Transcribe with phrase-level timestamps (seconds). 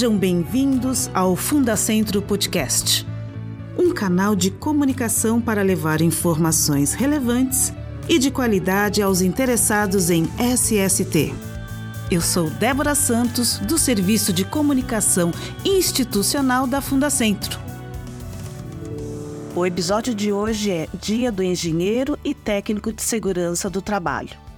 [0.00, 3.06] Sejam bem-vindos ao Fundacentro Podcast,
[3.78, 7.70] um canal de comunicação para levar informações relevantes
[8.08, 11.34] e de qualidade aos interessados em SST.
[12.10, 15.32] Eu sou Débora Santos, do Serviço de Comunicação
[15.66, 17.60] Institucional da Fundacentro.
[19.54, 24.49] O episódio de hoje é Dia do Engenheiro e Técnico de Segurança do Trabalho.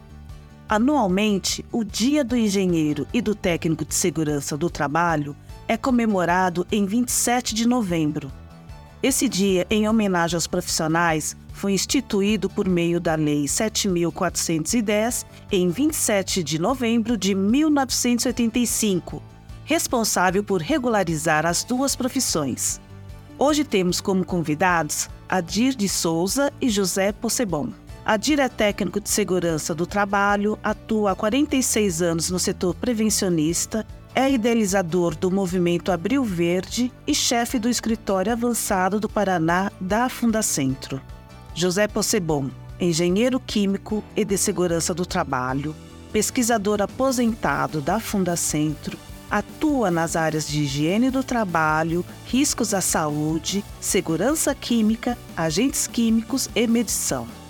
[0.72, 5.36] Anualmente, o Dia do Engenheiro e do Técnico de Segurança do Trabalho
[5.68, 8.32] é comemorado em 27 de novembro.
[9.02, 16.42] Esse dia, em homenagem aos profissionais, foi instituído por meio da Lei 7.410 em 27
[16.42, 19.22] de novembro de 1985,
[19.66, 22.80] responsável por regularizar as duas profissões.
[23.38, 27.74] Hoje temos como convidados Adir de Souza e José Possebon.
[28.04, 34.28] Adir é técnico de segurança do trabalho, atua há 46 anos no setor prevencionista, é
[34.28, 41.00] idealizador do movimento Abril Verde e chefe do escritório avançado do Paraná da Fundacentro.
[41.54, 45.74] José Possebon, engenheiro químico e de segurança do trabalho,
[46.12, 48.98] pesquisador aposentado da Fundacentro,
[49.30, 56.66] atua nas áreas de higiene do trabalho, riscos à saúde, segurança química, agentes químicos e
[56.66, 57.41] medição.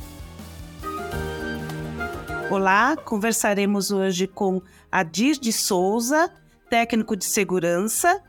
[2.50, 6.30] Olá, conversaremos hoje com Adir de Souza,
[6.68, 8.20] técnico de segurança,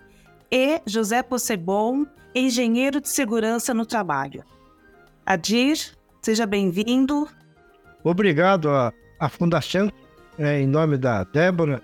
[0.51, 4.43] e José Possebon, engenheiro de segurança no trabalho.
[5.25, 5.77] Adir,
[6.21, 7.27] seja bem-vindo.
[8.03, 9.91] Obrigado à, Fundação,
[10.37, 11.81] é, em nome da Débora.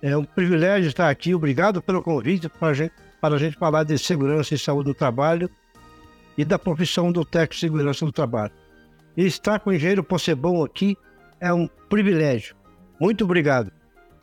[0.00, 1.34] É um privilégio estar aqui.
[1.34, 5.50] Obrigado pelo convite para, gente, para a gente falar de segurança e saúde do trabalho
[6.36, 8.52] e da profissão do técnico de segurança do trabalho.
[9.16, 10.96] E estar com o engenheiro Possebon aqui
[11.40, 12.56] é um privilégio.
[13.00, 13.72] Muito obrigado.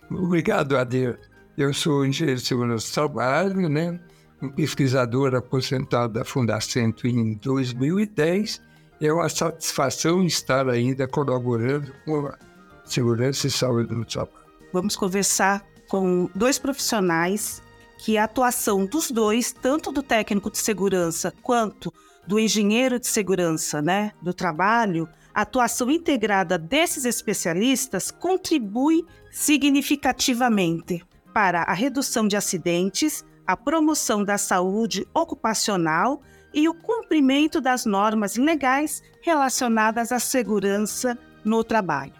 [0.09, 1.19] Obrigado, Adir.
[1.58, 3.99] Eu sou engenheiro de segurança do trabalho, né?
[4.41, 8.61] um pesquisador aposentado da Fundacentro em 2010.
[9.02, 12.37] É uma satisfação estar ainda colaborando com a
[12.83, 14.45] segurança e saúde do trabalho.
[14.71, 17.61] Vamos conversar com dois profissionais
[17.97, 21.93] que a atuação dos dois, tanto do técnico de segurança quanto
[22.27, 31.63] do engenheiro de segurança né, do trabalho, a atuação integrada desses especialistas contribui significativamente para
[31.63, 36.21] a redução de acidentes, a promoção da saúde ocupacional
[36.53, 42.13] e o cumprimento das normas legais relacionadas à segurança no trabalho.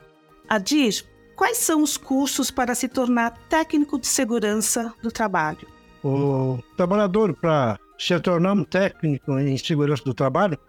[0.50, 1.06] Adir,
[1.38, 5.66] quais são os cursos para se tornar técnico de segurança do trabalho?
[6.04, 10.60] O trabalhador, para se tornar um técnico em segurança do trabalho,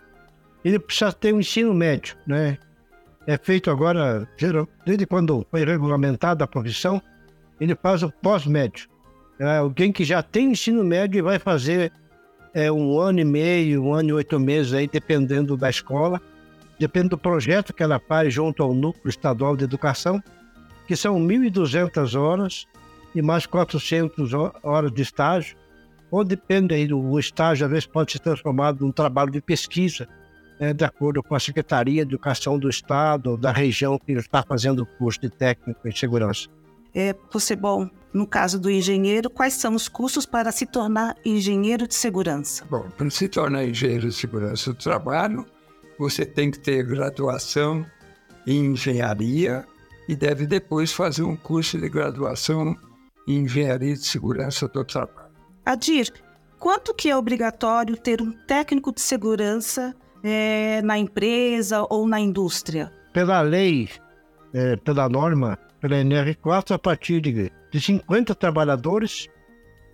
[0.66, 2.58] ele precisa ter um ensino médio, né?
[3.24, 4.28] É feito agora,
[4.84, 7.00] desde quando foi regulamentada a profissão,
[7.60, 8.88] ele faz o pós-médio.
[9.38, 11.92] É alguém que já tem ensino médio e vai fazer
[12.52, 16.20] é, um ano e meio, um ano e oito meses aí, dependendo da escola,
[16.80, 20.20] depende do projeto que ela faz junto ao Núcleo Estadual de Educação,
[20.88, 22.66] que são 1.200 horas
[23.14, 24.32] e mais 400
[24.64, 25.56] horas de estágio,
[26.10, 30.08] ou depende aí do estágio, às vezes pode se transformar num trabalho de pesquisa,
[30.58, 34.82] é, de acordo com a Secretaria de Educação do Estado, da região que está fazendo
[34.82, 36.48] o curso de técnico em segurança.
[36.94, 41.86] É, você, bom, no caso do engenheiro, quais são os cursos para se tornar engenheiro
[41.86, 42.64] de segurança?
[42.70, 45.44] Bom, para se tornar engenheiro de segurança do trabalho,
[45.98, 47.84] você tem que ter graduação
[48.46, 49.66] em engenharia
[50.08, 52.74] e deve depois fazer um curso de graduação
[53.28, 55.34] em engenharia de segurança do trabalho.
[55.64, 56.10] Adir,
[56.58, 62.92] quanto que é obrigatório ter um técnico de segurança é, na empresa ou na indústria?
[63.12, 63.88] Pela lei,
[64.52, 69.28] é, pela norma, pela NR4, a partir de, de 50 trabalhadores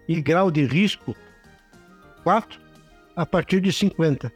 [0.09, 1.15] e grau de risco
[2.23, 2.61] 4
[3.15, 4.33] a partir de 50.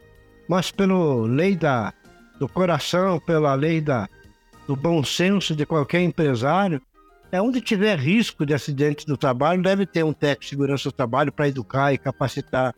[0.47, 1.93] Mas pela lei da,
[2.39, 4.07] do coração, pela lei da,
[4.67, 6.81] do bom senso de qualquer empresário,
[7.31, 10.93] é onde tiver risco de acidente do trabalho, deve ter um técnico de segurança do
[10.93, 12.73] trabalho para educar e capacitar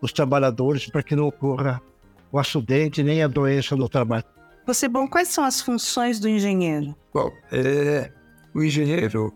[0.00, 1.82] os trabalhadores para que não ocorra
[2.32, 4.24] o acidente nem a doença no trabalho.
[4.66, 6.94] Você, bom, quais são as funções do engenheiro?
[7.12, 8.12] Bom, é,
[8.54, 9.32] o engenheiro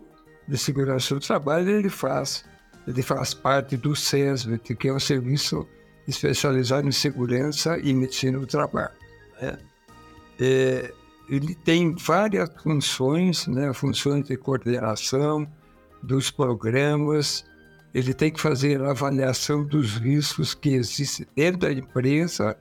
[0.47, 2.45] de segurança do trabalho, ele faz,
[2.87, 5.67] ele faz parte do SESVET, que é um serviço
[6.07, 8.93] especializado em segurança e medicina do trabalho.
[9.41, 9.57] Né?
[10.39, 10.93] É,
[11.27, 15.47] ele tem várias funções, né, funções de coordenação
[16.03, 17.43] dos programas,
[17.93, 22.55] ele tem que fazer a avaliação dos riscos que existem dentro da empresa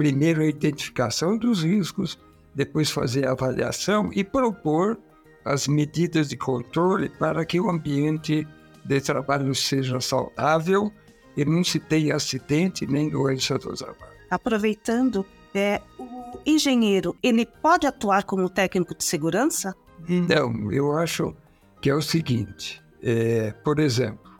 [0.00, 2.18] primeiro a identificação dos riscos,
[2.54, 4.98] depois fazer a avaliação e propor
[5.44, 8.48] as medidas de controle para que o ambiente
[8.82, 10.90] de trabalho seja saudável
[11.36, 14.14] e não se tenha acidente nem doença do trabalho.
[14.30, 19.76] Aproveitando, é, o engenheiro, ele pode atuar como técnico de segurança?
[20.08, 21.36] Não, eu acho
[21.82, 24.32] que é o seguinte, é, por exemplo,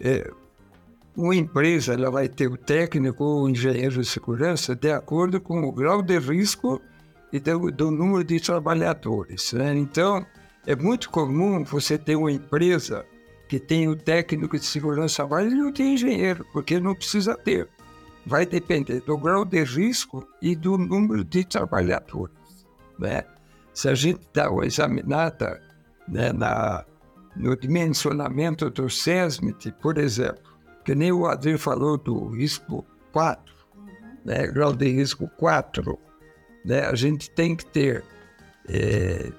[0.00, 0.30] é,
[1.18, 5.64] uma empresa ela vai ter o técnico ou o engenheiro de segurança de acordo com
[5.64, 6.80] o grau de risco
[7.32, 9.52] e do, do número de trabalhadores.
[9.52, 9.76] Né?
[9.76, 10.24] Então,
[10.64, 13.04] é muito comum você ter uma empresa
[13.48, 17.68] que tem o técnico de segurança, mas não tem engenheiro, porque não precisa ter.
[18.24, 22.64] Vai depender do grau de risco e do número de trabalhadores.
[22.96, 23.24] Né?
[23.74, 25.60] Se a gente dá uma examinada
[26.06, 26.84] né, na,
[27.34, 30.47] no dimensionamento do SESMIT, por exemplo,
[30.88, 32.82] que nem o Adri falou do risco
[33.12, 33.54] 4,
[34.24, 35.98] né, grau de risco 4,
[36.64, 38.02] né, a gente tem que ter
[38.66, 39.30] é,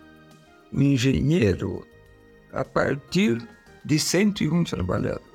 [0.71, 1.83] um engenheiro
[2.53, 3.41] a partir
[3.83, 5.25] de 101 trabalhadores.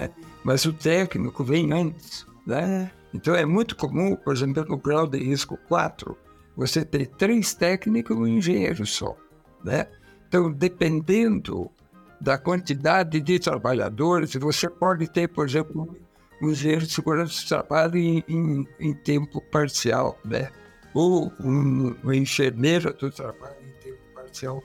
[0.00, 0.08] Né?
[0.42, 2.24] Mas o técnico vem antes.
[2.46, 2.90] Né?
[2.90, 2.90] É.
[3.12, 6.16] Então é muito comum, por exemplo, no grau de risco 4,
[6.56, 9.14] você ter três técnicos e um engenheiro só.
[9.62, 9.88] Né?
[10.26, 11.70] Então, dependendo
[12.20, 15.96] da quantidade de trabalhadores, você pode ter, por exemplo,
[16.42, 20.18] um engenheiro de segurança de trabalho em, em, em tempo parcial.
[20.24, 20.50] Né?
[20.94, 24.62] ou um, uma enfermeira do trabalho em tempo parcial.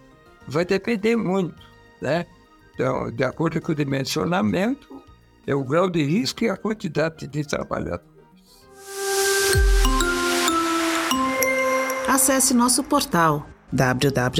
[0.47, 1.61] Vai depender muito,
[2.01, 2.25] né?
[2.73, 5.01] Então, de acordo com o dimensionamento,
[5.45, 8.11] é o grau de risco e a quantidade de trabalhadores.
[12.07, 14.33] Acesse nosso portal www.gov.br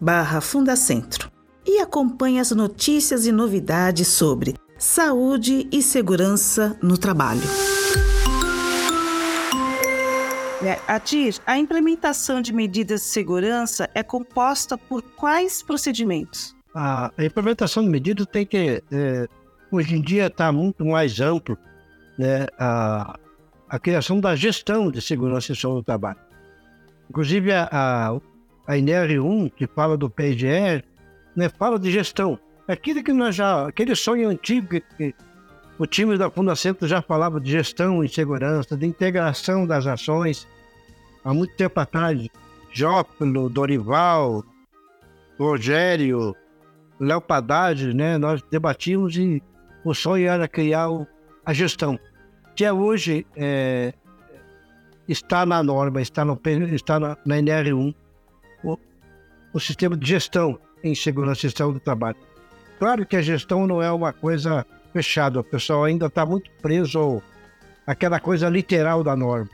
[0.00, 1.30] barra Fundacentro
[1.66, 7.42] e acompanhe as notícias e novidades sobre saúde e segurança no trabalho.
[10.64, 16.54] É, Adir, a implementação de medidas de segurança é composta por quais procedimentos?
[16.74, 19.28] A, implementação de medidas tem que, é,
[19.70, 21.56] hoje em dia, está muito mais amplo,
[22.18, 23.18] né, a,
[23.68, 26.18] a criação da gestão de segurança e saúde do trabalho.
[27.08, 28.20] Inclusive, a, a,
[28.68, 30.84] a INR1, que fala do PGE,
[31.34, 32.38] né, fala de gestão.
[32.68, 35.14] Aquilo que nós já, aquele sonho antigo que, que
[35.78, 40.46] o time da Fundação já falava de gestão e segurança, de integração das ações.
[41.24, 42.28] Há muito tempo atrás,
[42.70, 44.44] Jópilo, Dorival,
[45.38, 46.36] Rogério,
[47.00, 47.22] Léo
[47.94, 48.18] né?
[48.18, 49.42] Nós debatíamos e
[49.82, 51.06] o sonho era criar o,
[51.42, 51.98] a gestão,
[52.54, 53.94] que é hoje é,
[55.08, 56.38] está na norma, está, no,
[56.74, 58.07] está na, na NR1, o,
[59.52, 62.16] o sistema de gestão em segurança e saúde do trabalho.
[62.78, 65.40] Claro que a gestão não é uma coisa fechado.
[65.40, 67.22] O pessoal ainda está muito preso
[67.86, 69.48] àquela coisa literal da norma.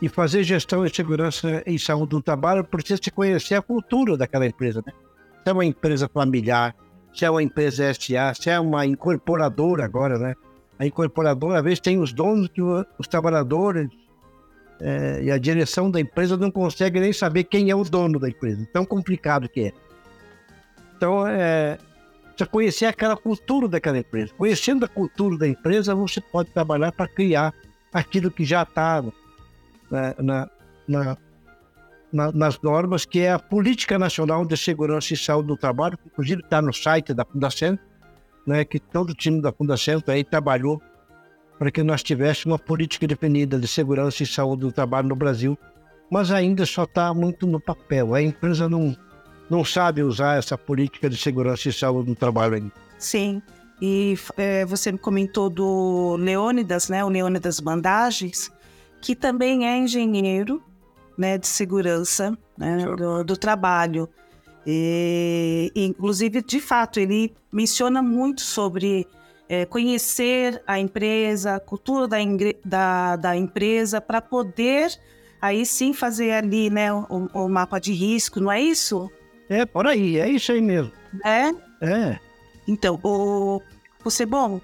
[0.00, 4.46] E fazer gestão e segurança em saúde do trabalho precisa se conhecer a cultura daquela
[4.46, 4.82] empresa.
[4.86, 4.92] Né?
[5.42, 6.74] Se é uma empresa familiar,
[7.12, 10.34] se é uma empresa SA, se é uma incorporadora agora, né?
[10.78, 13.88] A incorporadora, às vezes, tem os donos que os trabalhadores
[14.80, 18.28] é, e a direção da empresa não consegue nem saber quem é o dono da
[18.28, 18.66] empresa.
[18.72, 19.72] Tão complicado que é.
[20.96, 21.78] Então, é,
[22.38, 24.32] precisa conhecer aquela cultura daquela empresa.
[24.36, 27.52] Conhecendo a cultura da empresa, você pode trabalhar para criar
[27.92, 29.02] aquilo que já está
[29.90, 30.48] né, na,
[30.86, 31.16] na,
[32.12, 36.06] na, nas normas, que é a Política Nacional de Segurança e Saúde do Trabalho, que
[36.06, 37.78] inclusive está no site da Fundação,
[38.46, 40.80] né, que todo o time da Fundação aí trabalhou
[41.58, 45.58] para que nós tivéssemos uma política definida de segurança e saúde do trabalho no Brasil,
[46.10, 48.14] mas ainda só está muito no papel.
[48.14, 48.96] A empresa não
[49.50, 52.72] não sabe usar essa política de segurança e saúde no trabalho ainda.
[52.98, 53.40] Sim.
[53.80, 57.04] E é, você comentou do Leônidas, né?
[57.04, 58.50] O Leônidas Bandagens,
[59.00, 60.62] que também é engenheiro
[61.16, 64.08] né, de segurança né, do, do, trabalho.
[64.66, 69.06] E, inclusive, de fato, ele menciona muito sobre
[69.48, 72.18] é, conhecer a empresa, a cultura da,
[72.64, 74.90] da, da empresa, para poder
[75.40, 79.10] aí sim fazer ali né, o, o mapa de risco, não é isso?
[79.48, 80.92] É, por aí, é isso aí mesmo.
[81.24, 81.50] É?
[81.80, 82.18] É.
[82.66, 83.62] Então, o,
[84.04, 84.60] você bom,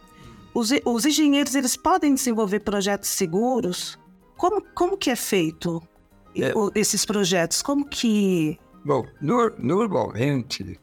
[0.53, 3.99] os, os engenheiros eles podem desenvolver projetos seguros?
[4.37, 5.83] Como, como que é feito
[6.37, 6.53] é.
[6.75, 7.63] esses projetos?
[7.63, 8.59] Como que...
[8.85, 10.79] Bom, no, normalmente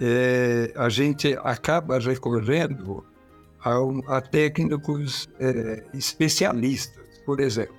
[0.00, 3.04] é, a gente acaba recorrendo
[3.64, 7.02] a, a técnicos é, especialistas.
[7.24, 7.76] Por exemplo,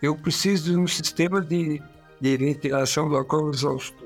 [0.00, 1.82] eu preciso de um sistema de,
[2.20, 4.02] de ventilação local exausto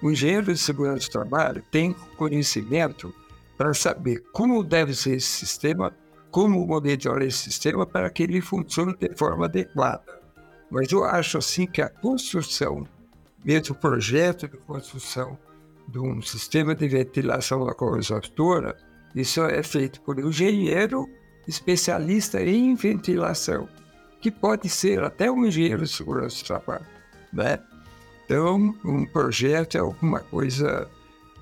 [0.00, 3.12] o engenheiro de segurança do trabalho tem conhecimento
[3.56, 5.92] para saber como deve ser esse sistema,
[6.30, 10.20] como monitorar esse sistema para que ele funcione de forma adequada.
[10.70, 12.86] Mas eu acho assim que a construção
[13.44, 15.36] mesmo projeto de construção
[15.88, 18.76] de um sistema de ventilação exaustora,
[19.14, 21.08] isso é feito por um engenheiro
[21.46, 23.68] especialista em ventilação,
[24.20, 26.86] que pode ser até um engenheiro de segurança do trabalho.
[27.32, 27.58] Né?
[28.24, 30.88] Então, um projeto é alguma coisa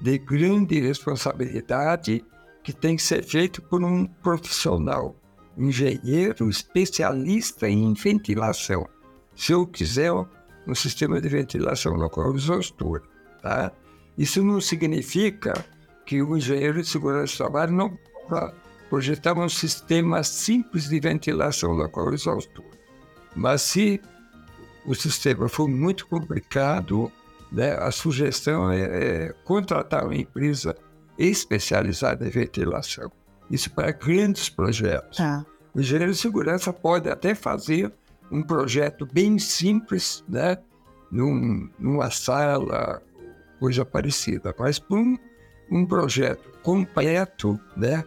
[0.01, 2.25] de grande responsabilidade
[2.63, 5.17] que tem que ser feito por um profissional,
[5.57, 8.87] engenheiro especialista em ventilação.
[9.35, 10.13] Se eu quiser
[10.67, 13.03] um sistema de ventilação local exaustor,
[13.43, 13.73] tá?
[14.19, 15.65] Isso não significa
[16.07, 17.99] que o engenheiro de segurança do trabalho não
[18.89, 22.65] projetar um sistema simples de ventilação local exaustor.
[23.35, 24.01] Mas se
[24.87, 27.11] o sistema for muito complicado,
[27.51, 30.77] né, a sugestão é, é contratar uma empresa
[31.19, 33.11] especializada em ventilação.
[33.51, 35.19] Isso para grandes projetos.
[35.19, 35.45] Tá.
[35.75, 37.93] O engenheiro de segurança pode até fazer
[38.31, 40.59] um projeto bem simples, né,
[41.11, 43.03] num, numa sala,
[43.59, 45.17] coisa parecida, mas para um,
[45.71, 48.05] um projeto completo, né,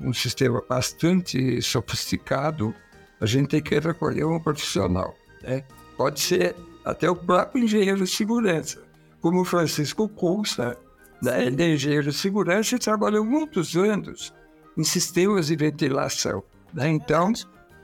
[0.00, 2.74] um sistema bastante sofisticado,
[3.20, 5.14] a gente tem que recolher um profissional.
[5.42, 5.64] Né?
[5.96, 8.82] Pode ser até o próprio engenheiro de segurança,
[9.20, 10.78] como o Francisco Costa.
[11.22, 11.46] Né?
[11.46, 14.32] Ele é engenheiro de segurança e trabalhou muitos anos
[14.76, 16.42] em sistemas de ventilação.
[16.72, 16.88] Né?
[16.88, 17.32] Então,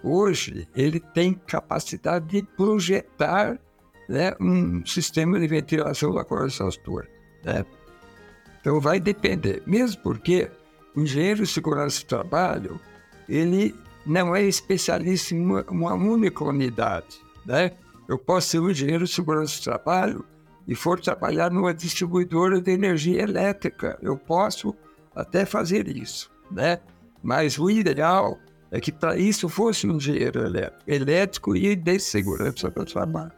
[0.03, 3.59] hoje, ele tem capacidade de projetar
[4.09, 7.07] né, um sistema de ventilação da exaustor.
[7.45, 7.65] Né?
[8.67, 10.51] Então, vai depender, mesmo porque
[10.93, 12.81] o engenheiro de segurança do trabalho,
[13.29, 13.73] ele
[14.05, 17.71] não é especialista em uma, uma única unidade, né?
[18.09, 20.25] Eu posso ser um engenheiro de segurança do trabalho
[20.67, 23.97] e for trabalhar numa distribuidora de energia elétrica.
[24.03, 24.75] Eu posso
[25.15, 26.81] até fazer isso, né?
[27.23, 28.37] Mas o ideal
[28.73, 33.31] é que para isso fosse um engenheiro elétrico, elétrico e de segurança do trabalho,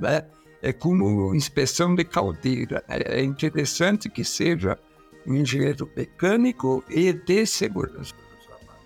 [0.00, 0.24] né?
[0.62, 2.84] É como inspeção de caldeira.
[2.88, 4.78] É interessante que seja
[5.26, 8.82] um engenheiro mecânico e de segurança do trabalho.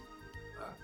[0.57, 0.75] Tá?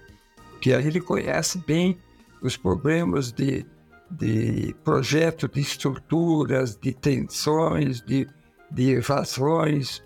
[0.51, 1.99] Porque aí ele conhece bem
[2.43, 3.65] os problemas de,
[4.11, 8.27] de projeto de estruturas, de tensões, de,
[8.71, 10.03] de evasões,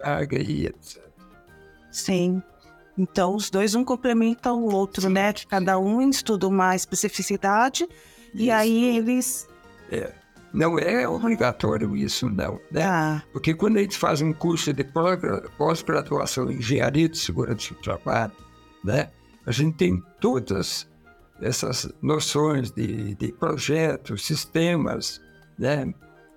[0.00, 1.02] carga e etc.
[1.90, 2.42] Sim.
[2.96, 5.10] Então, os dois um complementa o outro, Sim.
[5.10, 5.32] né?
[5.48, 7.90] Cada um estuda uma especificidade Isso.
[8.34, 9.48] e aí eles...
[9.90, 10.12] É.
[10.52, 12.60] Não é obrigatório isso, não.
[12.70, 12.82] Né?
[12.82, 13.22] Ah.
[13.32, 14.84] Porque quando a gente faz um curso de
[15.56, 18.32] pós-graduação em engenharia de segurança do trabalho,
[18.84, 19.10] né,
[19.46, 20.88] a gente tem todas
[21.40, 25.20] essas noções de, de projetos, sistemas,
[25.58, 25.94] né,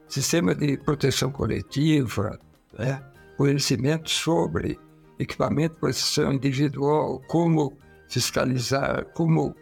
[0.07, 2.39] sistema de proteção coletiva,
[2.77, 3.03] né,
[3.35, 4.79] conhecimento sobre
[5.17, 7.75] equipamento de proteção individual, como
[8.07, 9.55] fiscalizar, como,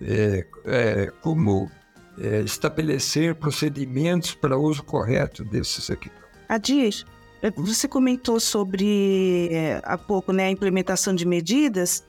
[0.00, 1.68] é, é, como
[2.18, 6.26] é, estabelecer procedimentos para uso correto desses equipamentos.
[6.48, 7.04] Adir,
[7.42, 12.04] é, você comentou sobre é, há pouco né, a implementação de medidas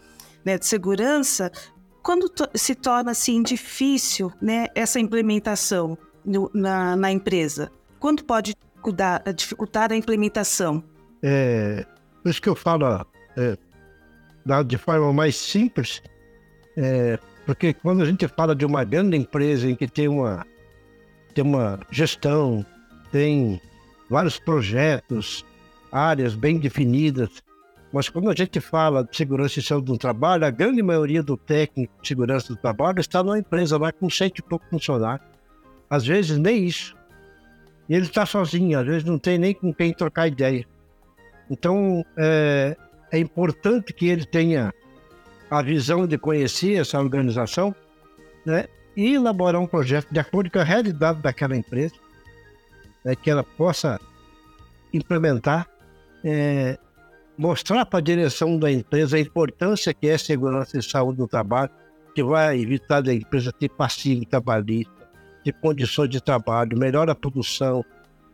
[0.45, 1.51] né, de segurança.
[2.01, 7.71] Quando se torna assim difícil né, essa implementação no, na, na, empresa?
[7.99, 10.83] Quando pode dificultar, dificultar a implementação?
[11.21, 11.85] É,
[12.23, 13.57] por isso que eu falo é,
[14.63, 16.01] de forma mais simples,
[16.77, 20.45] é, porque quando a gente fala de uma grande empresa em que tem uma,
[21.33, 22.65] tem uma gestão,
[23.09, 23.61] tem
[24.09, 25.45] vários projetos,
[25.89, 27.41] áreas bem definidas,
[27.93, 31.37] mas quando a gente fala de segurança e saúde do trabalho, a grande maioria do
[31.37, 35.25] técnico de segurança do trabalho está numa empresa lá com cento e pouco funcionários.
[35.89, 36.97] Às vezes nem isso.
[37.87, 40.67] E ele está sozinho, às vezes não tem nem com quem trocar ideia.
[41.49, 42.75] Então, é,
[43.09, 44.73] é importante que ele tenha
[45.49, 47.73] a visão de conhecer essa organização
[48.45, 51.95] né, e elaborar um projeto de acordo com a realidade daquela empresa,
[53.03, 53.99] né, que ela possa
[54.93, 55.67] implementar,
[56.23, 56.77] é,
[57.37, 61.71] mostrar para a direção da empresa a importância que é segurança e saúde no trabalho,
[62.15, 64.91] que vai evitar da empresa ter passivo trabalhista,
[65.43, 67.85] ter condições de trabalho, melhora a produção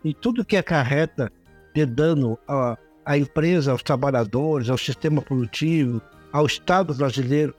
[0.03, 1.32] e tudo que acarreta
[1.74, 6.01] de dano à, à empresa, aos trabalhadores, ao sistema produtivo,
[6.34, 7.54] ao Estado brasileiro,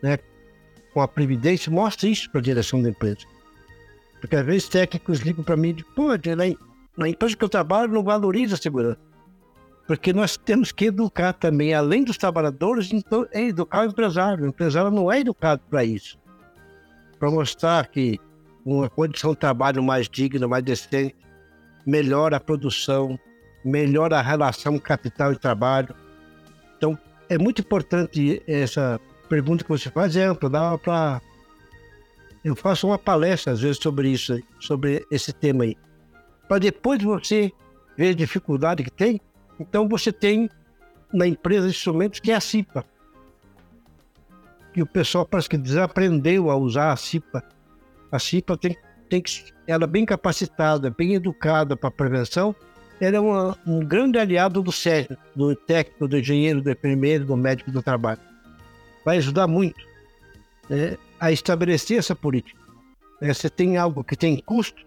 [0.00, 0.18] né,
[0.94, 3.26] com a Previdência, mostra isso para a direção da empresa.
[4.20, 6.06] Porque às vezes técnicos ligam para mim e dizem, pô,
[6.96, 8.98] na empresa que eu trabalho não valoriza a segurança.
[9.86, 14.44] Porque nós temos que educar também, além dos trabalhadores, então, é educar o empresário.
[14.44, 16.18] O empresário não é educado para isso.
[17.18, 18.18] Para mostrar que
[18.64, 21.14] uma condição de trabalho mais digna, mais decente,
[21.86, 23.18] melhora a produção,
[23.64, 25.94] melhora a relação capital e trabalho.
[26.76, 26.98] Então,
[27.28, 31.20] é muito importante essa pergunta que você faz, é ampla, dá para
[32.44, 35.76] eu faço uma palestra às vezes sobre isso, sobre esse tema aí.
[36.46, 37.50] Para depois você
[37.96, 39.20] ver a dificuldade que tem,
[39.58, 40.48] então você tem
[41.12, 42.84] na empresa instrumentos que é a CIPA.
[44.72, 47.42] Que o pessoal parece que desaprendeu a usar a CIPA.
[48.12, 48.76] A CIPA tem,
[49.08, 52.54] tem que, ela é bem capacitada, bem educada para prevenção.
[53.00, 57.36] Ela é uma, um grande aliado do SEG, do técnico, do engenheiro, do enfermeiro, do
[57.36, 58.20] médico do trabalho.
[59.04, 59.80] Vai ajudar muito
[60.68, 62.58] né, a estabelecer essa política.
[63.20, 64.84] É, você tem algo que tem custo,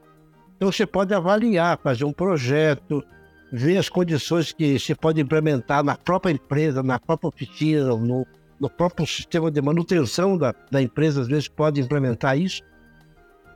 [0.56, 3.04] então você pode avaliar, fazer um projeto,
[3.52, 8.26] ver as condições que se pode implementar na própria empresa, na própria oficina, no,
[8.60, 12.62] no próprio sistema de manutenção da, da empresa, às vezes pode implementar isso,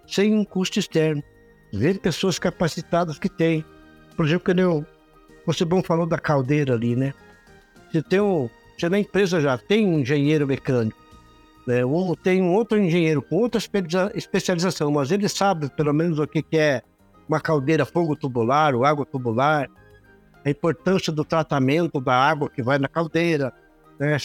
[0.08, 1.24] sem um custo externo.
[1.72, 3.66] Ver pessoas capacitadas que têm.
[4.16, 4.86] Por exemplo, quando eu,
[5.46, 7.14] você bom falou da caldeira ali, né?
[7.92, 10.98] Você tem um, você na empresa já tem um engenheiro mecânico,
[11.68, 11.86] né?
[11.86, 13.62] ou tem um outro engenheiro com outra
[14.16, 16.82] especialização, mas ele sabe pelo menos o que, que é
[17.28, 19.70] uma caldeira fogo tubular ou água tubular,
[20.44, 23.54] a importância do tratamento da água que vai na caldeira,
[24.00, 24.18] né?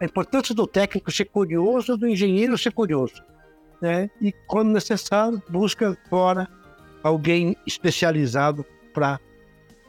[0.00, 3.22] a importância do técnico ser curioso, do engenheiro ser curioso.
[3.80, 4.10] Né?
[4.20, 6.48] E, quando necessário, busca fora
[7.02, 8.64] alguém especializado
[8.94, 9.20] para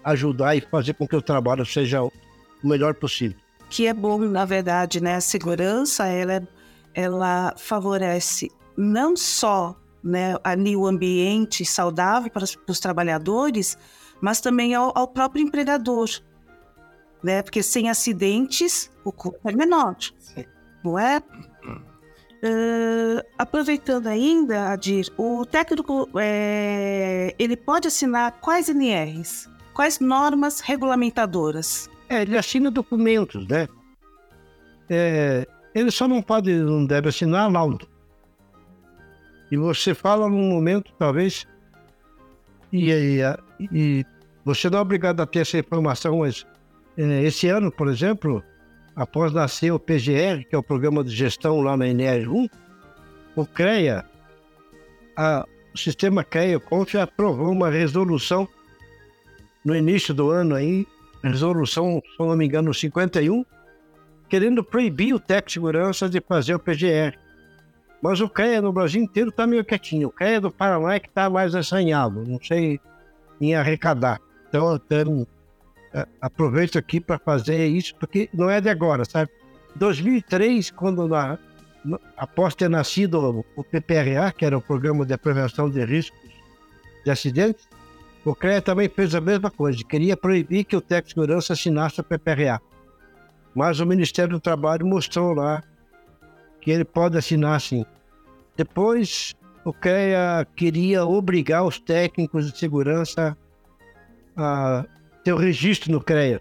[0.03, 2.11] ajudar e fazer com que o trabalho seja o
[2.63, 3.37] melhor possível.
[3.69, 5.15] Que é bom, na verdade, né?
[5.15, 6.47] A segurança, ela,
[6.93, 13.77] ela favorece não só né, ali o ambiente saudável para os, para os trabalhadores,
[14.21, 16.09] mas também ao, ao, próprio empregador,
[17.23, 17.41] né?
[17.41, 20.45] Porque sem acidentes o custo é menor, Sim.
[20.83, 21.21] não é?
[22.43, 29.49] Uh, aproveitando ainda, Adir, o técnico é, ele pode assinar quais NRs?
[29.73, 31.89] Quais normas regulamentadoras?
[32.09, 33.67] É, ele assina documentos, né?
[34.89, 37.87] É, ele só não pode, não deve assinar laudo.
[39.51, 41.47] E você fala num momento, talvez,
[42.71, 43.21] e, e,
[43.71, 44.05] e
[44.43, 46.45] você não é obrigado a ter essa informação, mas
[46.97, 48.43] é, esse ano, por exemplo,
[48.95, 52.49] após nascer o PGR, que é o Programa de Gestão lá na NR1,
[53.35, 54.05] o CREA,
[55.17, 58.47] a, o sistema CREA Conf aprovou uma resolução
[59.63, 60.87] no início do ano aí,
[61.21, 63.43] resolução, se não me engano, 51,
[64.29, 67.17] querendo proibir o técnico de segurança de fazer o PGR.
[68.01, 70.07] Mas o CREA no Brasil inteiro está meio quietinho.
[70.09, 72.79] O CREA do Paraná é que está mais assanhado, não sei
[73.41, 74.21] em arrecadar.
[74.47, 74.79] Então,
[76.19, 79.31] aproveito aqui para fazer isso, porque não é de agora, sabe?
[79.75, 81.37] 2003, quando na,
[82.17, 86.19] após ter nascido o PPRA, que era o Programa de Prevenção de Riscos
[87.03, 87.67] de Acidentes,
[88.25, 92.01] o CREA também fez a mesma coisa, queria proibir que o técnico de segurança assinasse
[92.01, 92.59] o PPRA.
[93.53, 95.63] Mas o Ministério do Trabalho mostrou lá
[96.59, 97.85] que ele pode assinar sim.
[98.57, 103.37] Depois, o CREA queria obrigar os técnicos de segurança
[104.35, 104.85] a
[105.25, 106.39] ter o registro no CREA.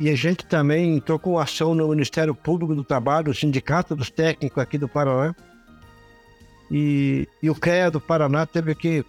[0.00, 4.10] E a gente também entrou com ação no Ministério Público do Trabalho, o Sindicato dos
[4.10, 5.34] Técnicos aqui do Paraná.
[6.70, 9.04] E, e o CREA do Paraná teve que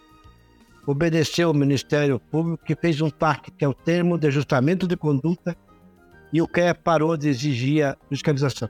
[0.86, 4.96] obedecer ao Ministério Público, que fez um TAC, que é o termo de ajustamento de
[4.96, 5.56] conduta,
[6.30, 8.68] e o CREA parou de exigir a fiscalização.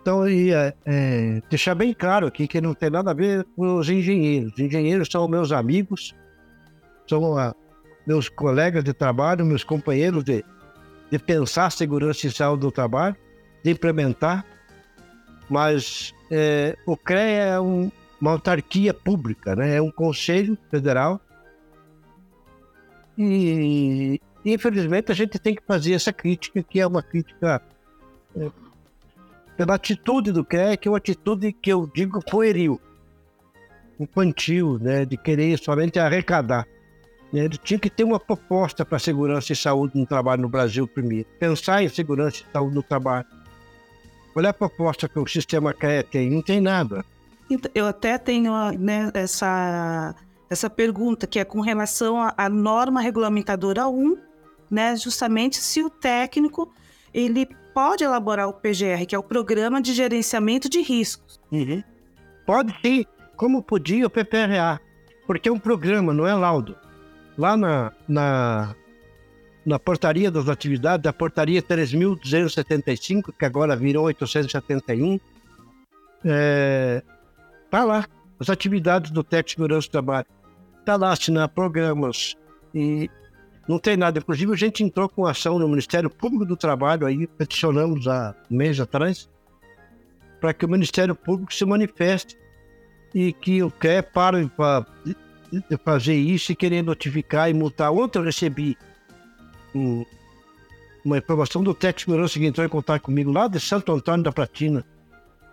[0.00, 3.76] Então, eu ia é, deixar bem claro aqui que não tem nada a ver com
[3.76, 4.52] os engenheiros.
[4.52, 6.14] Os engenheiros são meus amigos,
[7.06, 7.54] são a,
[8.06, 10.44] meus colegas de trabalho, meus companheiros de,
[11.10, 13.16] de pensar segurança e saúde do trabalho,
[13.62, 14.44] de implementar.
[15.48, 19.76] Mas é, o CREA é um, uma autarquia pública, né?
[19.76, 21.20] é um conselho federal.
[23.18, 27.62] E, infelizmente, a gente tem que fazer essa crítica, que é uma crítica.
[28.34, 28.50] É,
[29.56, 32.80] pela atitude do CREA, que é uma atitude que eu digo pueril,
[34.00, 36.66] infantil, né, de querer somente arrecadar.
[37.32, 41.26] Ele tinha que ter uma proposta para segurança e saúde no trabalho no Brasil primeiro.
[41.38, 43.26] Pensar em segurança e saúde no trabalho.
[44.32, 46.30] Qual é a proposta que o sistema CREA tem?
[46.30, 47.04] Não tem nada.
[47.50, 50.14] Então, eu até tenho né, essa,
[50.48, 54.16] essa pergunta, que é com relação à norma regulamentadora 1,
[54.70, 56.72] né, justamente se o técnico
[57.12, 61.40] ele pode elaborar o PGR, que é o Programa de Gerenciamento de Riscos.
[61.50, 61.82] Uhum.
[62.46, 63.04] Pode sim,
[63.36, 64.80] como podia o PPRA,
[65.26, 66.76] porque é um programa, não é laudo.
[67.36, 68.74] Lá na, na,
[69.64, 75.18] na portaria das atividades, a portaria 3.275, que agora virou 871,
[76.24, 77.02] é,
[77.70, 78.06] tá lá,
[78.38, 80.26] as atividades do técnico de segurança do trabalho.
[80.84, 82.36] Tá lá assinar programas
[82.74, 83.08] e
[83.68, 84.18] não tem nada.
[84.18, 88.56] Inclusive, a gente entrou com ação no Ministério Público do Trabalho, aí peticionamos há um
[88.56, 89.28] mês atrás,
[90.40, 92.36] para que o Ministério Público se manifeste
[93.14, 95.14] e que o CREA para de
[95.84, 97.92] fazer isso e querer notificar e multar.
[97.92, 98.76] Ontem eu recebi
[99.74, 100.04] um,
[101.04, 104.32] uma informação do técnico de que entrou em contato comigo lá de Santo Antônio da
[104.32, 104.84] Platina,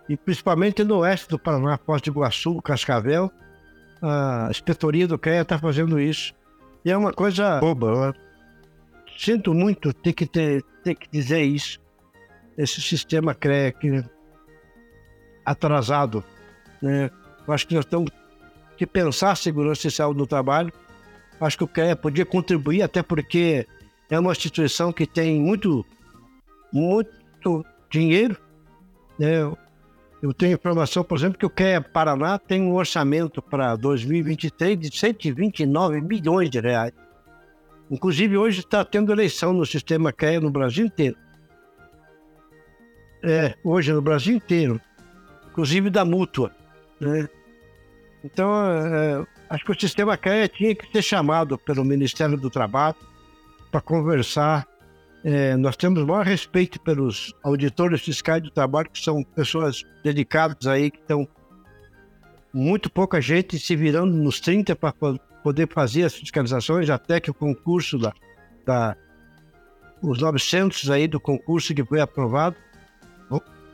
[0.08, 3.30] e principalmente no oeste do Paraná, Foz do Iguaçu, Cascavel,
[4.02, 6.34] a inspetoria do CREA está fazendo isso.
[6.84, 8.14] E é uma coisa boba.
[9.18, 11.78] Sinto muito ter que, ter, ter que dizer isso.
[12.56, 14.02] Esse sistema CREA que
[15.44, 16.24] atrasado.
[16.80, 17.10] Né?
[17.46, 18.10] Eu acho que nós temos
[18.80, 20.72] que pensar segurança e saúde no trabalho.
[21.38, 23.66] Acho que o CREA podia contribuir, até porque
[24.08, 25.84] é uma instituição que tem muito,
[26.72, 28.38] muito dinheiro.
[29.18, 29.52] Né?
[30.22, 34.96] Eu tenho informação, por exemplo, que o CREA Paraná tem um orçamento para 2023 de
[34.96, 36.94] 129 milhões de reais.
[37.90, 41.18] Inclusive, hoje está tendo eleição no sistema CREA no Brasil inteiro.
[43.22, 44.80] É, hoje no Brasil inteiro.
[45.50, 46.50] Inclusive da mútua.
[46.98, 47.28] Né?
[48.24, 52.96] Então, é, acho que o sistema CREA tinha que ser chamado pelo Ministério do Trabalho
[53.70, 54.66] para conversar.
[55.24, 60.90] É, nós temos maior respeito pelos auditores fiscais do trabalho, que são pessoas dedicadas aí,
[60.90, 61.26] que estão
[62.52, 64.92] muito pouca gente se virando nos 30 para
[65.42, 68.12] poder fazer as fiscalizações, até que o concurso da,
[68.66, 68.96] da
[70.02, 72.56] os 900 aí do concurso que foi aprovado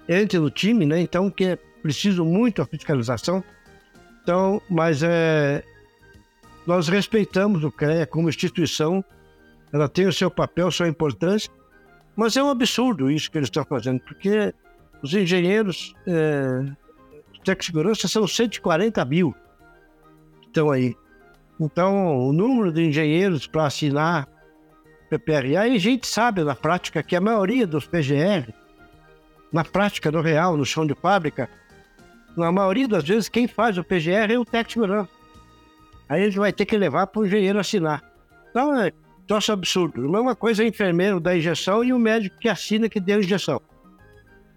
[0.08, 1.00] entre no time, né?
[1.00, 3.42] Então que é preciso muito a fiscalização.
[4.26, 5.62] Então, mas é
[6.66, 9.04] nós respeitamos o CREA como instituição
[9.72, 11.48] ela tem o seu papel, sua importância,
[12.16, 14.52] mas é um absurdo isso que eles estão fazendo, porque
[15.00, 16.64] os engenheiros é,
[17.44, 19.32] de segurança são 140 mil
[20.40, 20.96] que estão aí.
[21.60, 24.26] Então, o número de engenheiros para assinar
[25.08, 28.52] PPRA, a gente sabe na prática que a maioria dos PGR,
[29.52, 31.48] na prática, no real, no chão de fábrica,
[32.36, 35.10] na maioria das vezes, quem faz o PGR é o técnico de segurança.
[36.08, 38.02] Aí ele vai ter que levar para o engenheiro assinar.
[38.50, 38.92] Então, é,
[39.26, 40.04] troço absurdo.
[40.04, 43.16] A mesma coisa é o enfermeiro da injeção e o médico que assina que deu
[43.16, 43.60] a injeção.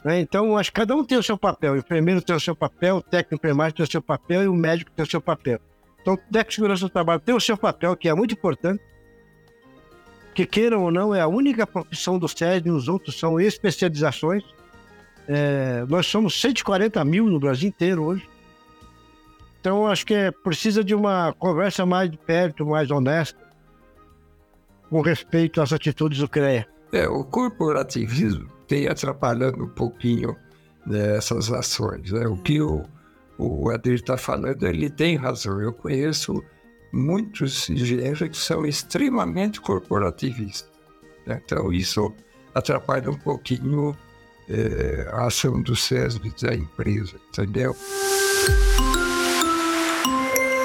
[0.04, 0.20] Né?
[0.20, 1.74] Então, acho que cada um tem o seu papel.
[1.74, 4.54] O enfermeiro tem o seu papel, o técnico enfermagem tem o seu papel e o
[4.54, 5.60] médico tem o seu papel.
[6.02, 8.84] Então, o técnico de segurança do trabalho tem o seu papel, que é muito importante.
[10.34, 14.44] Que queiram ou não, é a única profissão do SESD, os outros são especializações.
[15.32, 18.28] É, nós somos 140 mil no Brasil inteiro hoje.
[19.62, 23.38] Então, acho que é, precisa de uma conversa mais de perto, mais honesta
[24.89, 26.68] com respeito às atitudes do CREA?
[26.92, 30.36] É, o corporativismo tem atrapalhando um pouquinho
[30.84, 32.12] né, essas ações.
[32.12, 32.28] Né?
[32.28, 32.84] O que o,
[33.38, 35.62] o Adir está falando, ele tem razão.
[35.62, 36.44] Eu conheço
[36.92, 40.72] muitos engenheiros que são extremamente corporativistas.
[41.28, 41.39] Né?
[41.46, 42.12] Então, isso
[42.56, 43.96] atrapalha um pouquinho
[44.50, 47.76] é, a ação do SESB da empresa, entendeu?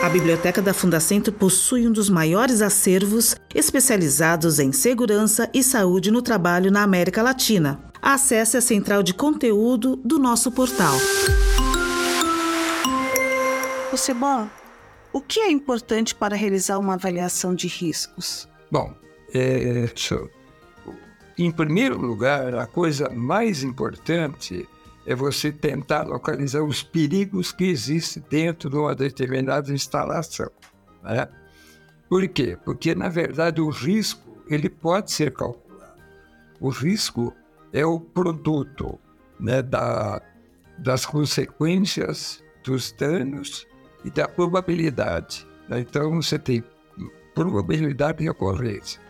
[0.02, 6.20] A Biblioteca da Fundacentro possui um dos maiores acervos especializados em segurança e saúde no
[6.20, 7.80] trabalho na América Latina.
[8.02, 10.94] Acesse a central de conteúdo do nosso portal.
[13.90, 14.46] Você bom,
[15.10, 18.48] o que é importante para realizar uma avaliação de riscos?
[18.70, 18.94] Bom,
[19.32, 19.88] é,
[21.36, 24.68] em primeiro lugar, a coisa mais importante
[25.06, 30.50] é você tentar localizar os perigos que existem dentro de uma determinada instalação.
[31.02, 31.28] Né?
[32.08, 32.56] Por quê?
[32.64, 36.00] Porque, na verdade, o risco ele pode ser calculado.
[36.60, 37.34] O risco
[37.72, 38.98] é o produto
[39.38, 40.22] né, da,
[40.78, 43.66] das consequências dos danos
[44.04, 45.46] e da probabilidade.
[45.68, 45.80] Né?
[45.80, 46.62] Então, você tem
[47.34, 49.00] probabilidade de ocorrência.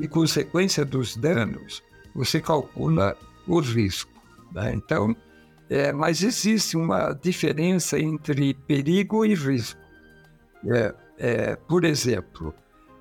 [0.00, 1.82] E consequência dos danos,
[2.14, 4.10] você calcula o risco.
[4.52, 4.74] Né?
[4.74, 5.16] Então,
[5.68, 9.80] é, mas existe uma diferença entre perigo e risco.
[10.66, 12.54] É, é, por exemplo,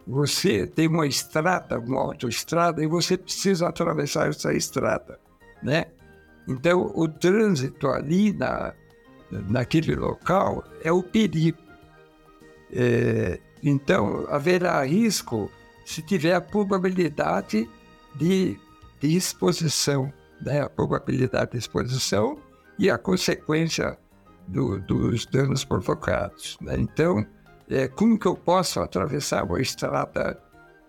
[0.08, 5.20] você tem uma estrada, uma autoestrada, e você precisa atravessar essa estrada,
[5.62, 5.86] né?
[6.48, 8.74] Então, o trânsito ali na,
[9.32, 11.58] naquele local é o perigo.
[12.72, 15.50] É, então, haverá risco
[15.86, 17.70] se tiver a probabilidade
[18.16, 18.60] de,
[19.00, 20.62] de exposição, né?
[20.62, 22.38] A probabilidade de exposição
[22.78, 23.98] e a consequência
[24.48, 26.58] do, dos danos provocados.
[26.60, 26.76] Né?
[26.78, 27.26] Então,
[27.70, 30.42] é, como que eu posso atravessar uma estrada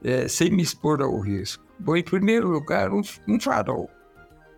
[0.03, 1.65] é, sem me expor ao risco?
[1.79, 3.91] Bom, em primeiro lugar, um, um farol.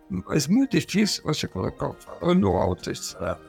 [0.09, 3.39] Mas muito difícil você colocar um farol no alto estrada.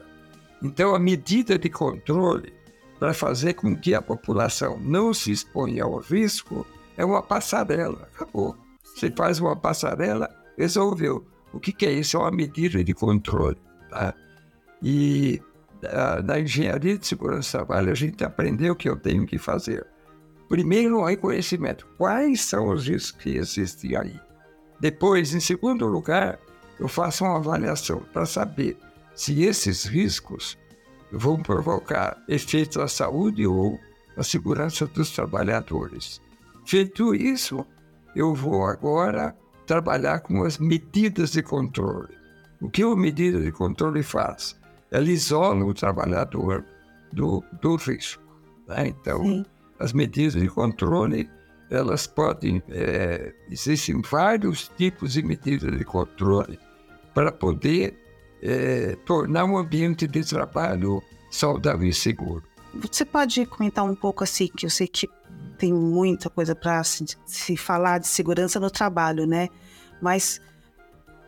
[0.61, 2.53] Então, a medida de controle
[2.99, 6.67] para fazer com que a população não se exponha ao risco
[7.01, 8.07] é uma passarela.
[8.13, 8.55] Acabou.
[8.83, 11.25] Você faz uma passarela, resolveu.
[11.51, 12.17] O que, que é isso?
[12.17, 13.57] É uma medida de controle.
[13.89, 14.13] Tá?
[14.81, 15.41] E
[16.23, 19.85] na engenharia de segurança do trabalho, a gente aprendeu que eu tenho que fazer.
[20.47, 21.87] Primeiro, o reconhecimento.
[21.97, 24.19] Quais são os riscos que existem aí?
[24.79, 26.39] Depois, em segundo lugar,
[26.79, 28.77] eu faço uma avaliação para saber
[29.15, 30.57] se esses riscos
[31.11, 33.79] vão provocar efeitos à saúde ou
[34.15, 36.21] à segurança dos trabalhadores.
[36.71, 37.65] Feito isso,
[38.15, 39.35] eu vou agora
[39.67, 42.15] trabalhar com as medidas de controle.
[42.61, 44.57] O que a medida de controle faz?
[44.89, 46.63] Ela isola o trabalhador
[47.11, 48.23] do, do risco.
[48.69, 48.87] Né?
[48.87, 49.45] Então, Sim.
[49.79, 51.29] as medidas de controle
[51.69, 52.63] elas podem.
[52.69, 56.57] É, existem vários tipos de medidas de controle
[57.13, 57.99] para poder
[58.41, 62.43] é, tornar um ambiente de trabalho saudável e seguro.
[62.75, 65.09] Você pode comentar um pouco assim, que eu sei que
[65.61, 69.47] tem muita coisa para se, se falar de segurança no trabalho, né?
[70.01, 70.41] Mas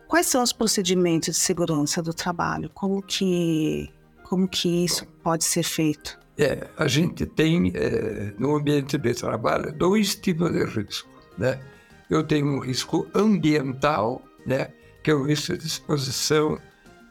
[0.08, 2.68] quais são os procedimentos de segurança do trabalho?
[2.74, 3.88] Como que,
[4.24, 6.18] como que isso pode ser feito?
[6.36, 11.60] É, a gente tem é, no ambiente de trabalho dois tipos de risco, né?
[12.10, 14.72] Eu tenho um risco ambiental, né?
[15.04, 16.58] Que é o risco de exposição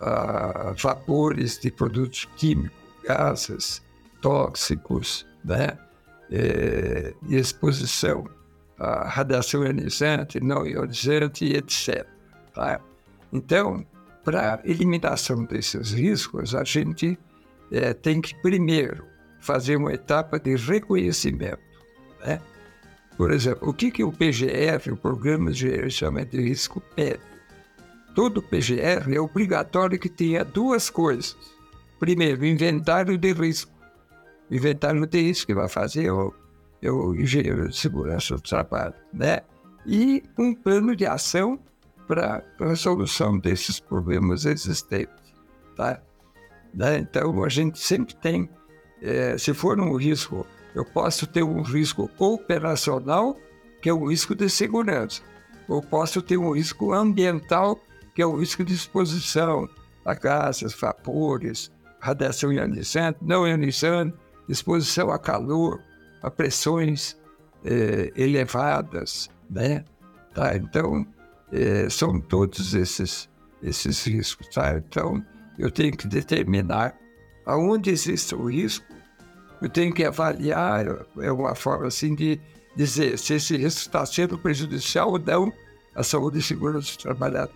[0.01, 3.81] a vapores de produtos químicos, gases
[4.21, 5.77] tóxicos, né?
[6.35, 8.27] É, e exposição
[8.79, 12.07] a radiação ionizante, não ionizante, etc.
[12.53, 12.81] Tá?
[13.31, 13.85] Então,
[14.23, 17.17] para eliminação desses riscos, a gente
[17.71, 19.05] é, tem que primeiro
[19.39, 21.61] fazer uma etapa de reconhecimento.
[22.25, 22.41] Né?
[23.17, 27.21] Por exemplo, o que, que o PGR, o Programa de Gerenciamento de Risco, pede?
[28.15, 31.35] Todo PGR é obrigatório que tenha duas coisas.
[31.99, 33.71] Primeiro, inventário de risco.
[34.55, 36.33] Inventário de risco que vai fazer o,
[36.83, 39.41] o engenheiro de segurança do trabalho, né?
[39.85, 41.59] E um plano de ação
[42.07, 45.33] para a resolução desses problemas existentes,
[45.75, 46.01] tá?
[46.73, 46.99] Né?
[46.99, 48.49] Então, a gente sempre tem
[49.03, 53.37] é, se for um risco, eu posso ter um risco operacional,
[53.81, 55.21] que é um risco de segurança,
[55.67, 57.77] ou posso ter um risco ambiental,
[58.15, 59.67] que é o risco de exposição
[60.05, 65.81] a gases, vapores, radiação ionizante, não ionizante, exposição a calor,
[66.21, 67.17] a pressões
[67.63, 69.83] é, elevadas, né?
[70.33, 70.55] Tá?
[70.55, 71.05] Então,
[71.51, 73.29] é, são todos esses,
[73.61, 74.77] esses riscos, tá?
[74.77, 75.23] Então,
[75.57, 76.95] eu tenho que determinar
[77.45, 78.85] aonde existe o risco
[79.63, 80.85] eu tenho que avaliar,
[81.17, 82.37] é uma forma assim de
[82.75, 85.53] dizer se esse risco está sendo prejudicial ou não
[85.95, 87.55] à saúde e segurança do trabalhador.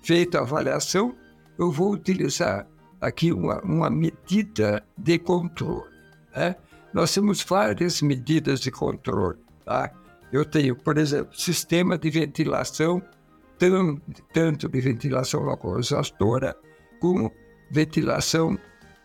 [0.00, 1.12] Feita a avaliação,
[1.58, 2.68] eu vou utilizar
[3.00, 5.89] aqui uma, uma medida de controle.
[6.34, 6.56] Né?
[6.92, 9.38] Nós temos várias medidas de controle.
[9.64, 9.92] Tá?
[10.32, 13.02] Eu tenho, por exemplo, sistema de ventilação,
[14.32, 16.56] tanto, de ventilação local exaustora,
[17.00, 17.32] como
[17.70, 18.58] ventilação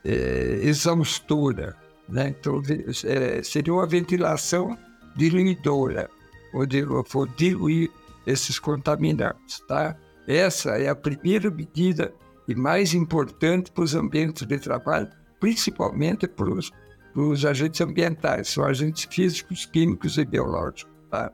[0.04, 1.76] eh, exaustora.
[2.08, 2.30] Né?
[2.30, 2.62] Então,
[3.06, 4.78] é, seria uma ventilação
[5.16, 6.10] diluidora,
[6.54, 7.92] onde eu vou diluir
[8.26, 9.60] esses contaminantes.
[9.68, 9.96] Tá?
[10.28, 12.14] Essa é a primeira medida
[12.48, 15.10] e mais importante para os ambientes de trabalho,
[15.40, 16.72] principalmente para os,
[17.16, 20.94] os agentes ambientais, são agentes físicos, químicos e biológicos.
[21.10, 21.32] Tá?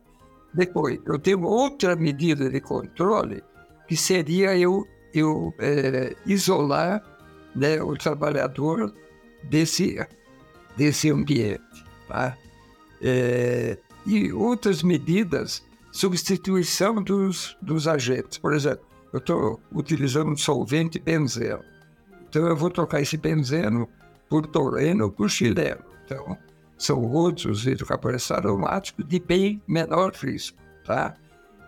[0.53, 3.43] Depois, eu tenho outra medida de controle,
[3.87, 7.03] que seria eu, eu é, isolar
[7.55, 8.93] né, o trabalhador
[9.49, 9.97] desse
[10.77, 11.85] desse ambiente.
[12.07, 12.37] Tá?
[13.01, 18.37] É, e outras medidas, substituição dos, dos agentes.
[18.37, 21.63] Por exemplo, eu estou utilizando um solvente benzeno.
[22.29, 23.87] Então eu vou trocar esse benzeno
[24.31, 25.83] por toleno ou por xileno.
[26.03, 26.35] Então,
[26.75, 30.57] são outros hidrocarburantes aromáticos de bem menor risco.
[30.83, 31.13] Tá?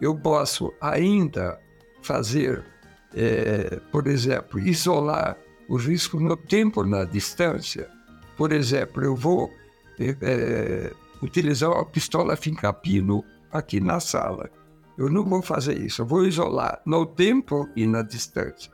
[0.02, 1.60] Eu posso ainda
[2.02, 2.66] fazer,
[3.14, 5.38] é, por exemplo, isolar
[5.70, 7.88] o risco no tempo na distância
[8.36, 9.54] por exemplo, eu vou
[10.00, 14.50] é, utilizar uma pistola fincapino aqui na sala.
[14.98, 18.72] Eu não vou fazer isso, eu vou isolar no tempo e na distância.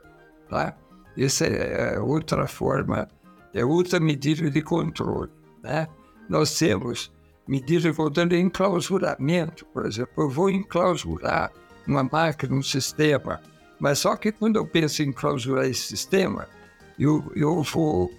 [0.48, 0.76] Tá?
[1.16, 3.08] Essa é outra forma,
[3.54, 5.30] é outra medida de controle.
[5.62, 5.88] Né?
[6.28, 7.12] Nós temos
[7.46, 10.12] medidas de controle de enclausuramento, por exemplo.
[10.16, 11.52] Eu vou enclausurar
[11.86, 13.40] uma máquina, um sistema,
[13.80, 16.46] mas só que quando eu penso em clausurar esse sistema,
[16.98, 18.10] eu, eu vou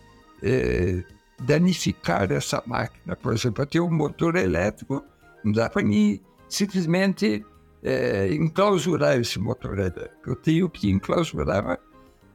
[0.41, 1.03] é,
[1.39, 3.15] danificar essa máquina.
[3.15, 5.03] Por exemplo, eu tenho um motor elétrico,
[5.43, 7.45] não dá para mim simplesmente
[7.83, 10.29] é, enclausurar esse motor elétrico.
[10.29, 11.79] Eu tenho que enclausurar,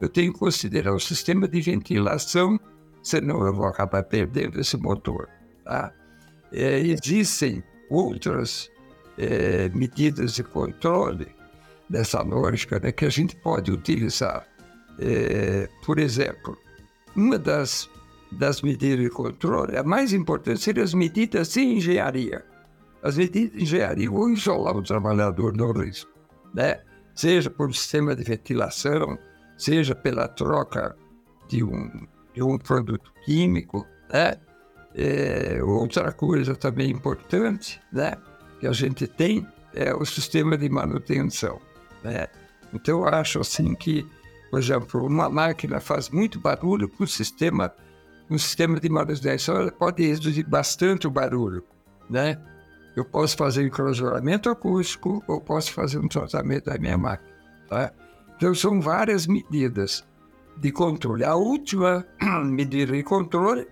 [0.00, 2.58] eu tenho que considerar o sistema de ventilação,
[3.06, 5.28] senão eu vou acabar perdendo esse motor.
[5.64, 5.92] Tá?
[6.52, 8.68] É, existem outras
[9.16, 11.28] é, medidas de controle
[11.88, 14.44] dessa lógica né, que a gente pode utilizar.
[14.98, 16.58] É, por exemplo,
[17.14, 17.88] uma das,
[18.32, 22.44] das medidas de controle, a mais importante, seriam as medidas de engenharia.
[23.04, 26.10] As medidas de engenharia vão isolar o trabalhador do risco,
[26.52, 26.80] né?
[27.14, 29.16] seja por sistema de ventilação,
[29.56, 30.96] seja pela troca
[31.48, 31.88] de um,
[32.36, 34.36] de um produto químico, né?
[34.94, 38.16] É, outra coisa também importante, né,
[38.60, 41.60] que a gente tem é o sistema de manutenção,
[42.02, 42.28] né?
[42.72, 44.06] Então eu acho assim que,
[44.50, 47.74] por exemplo, uma máquina faz muito barulho com o sistema,
[48.30, 51.62] um sistema de manutenção ela pode reduzir bastante o barulho,
[52.08, 52.38] né?
[52.94, 57.34] Eu posso fazer enclausuramento acústico ou posso fazer um tratamento da minha máquina,
[57.68, 57.92] tá?
[58.36, 60.06] Então são várias medidas
[60.58, 61.24] de controle.
[61.24, 62.06] A última
[62.44, 63.66] medida de controle,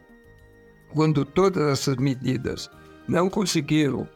[0.92, 2.70] quando todas essas medidas
[3.09, 4.09] não conseguiram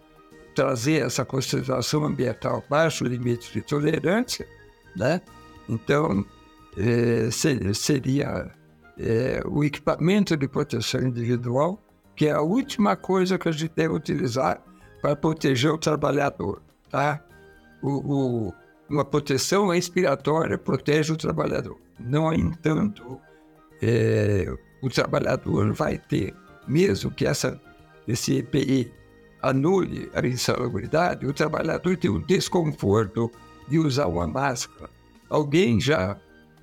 [0.54, 4.46] trazer essa concentração ambiental abaixo do limite de tolerância,
[4.96, 5.20] né?
[5.68, 6.24] então
[6.76, 8.50] é, seria
[8.98, 11.80] é, o equipamento de proteção individual,
[12.16, 14.60] que é a última coisa que a gente deve utilizar
[15.00, 16.60] para proteger o trabalhador.
[16.90, 17.22] Tá?
[17.80, 18.54] O, o,
[18.88, 21.78] uma proteção respiratória protege o trabalhador.
[21.98, 23.20] No entanto,
[23.82, 24.46] é,
[24.82, 26.34] o trabalhador vai ter,
[26.66, 27.60] mesmo que essa,
[28.06, 28.92] esse EPI
[29.42, 33.30] anule a insalubridade, o trabalhador tem o desconforto
[33.68, 34.90] de usar uma máscara.
[35.28, 36.16] Alguém já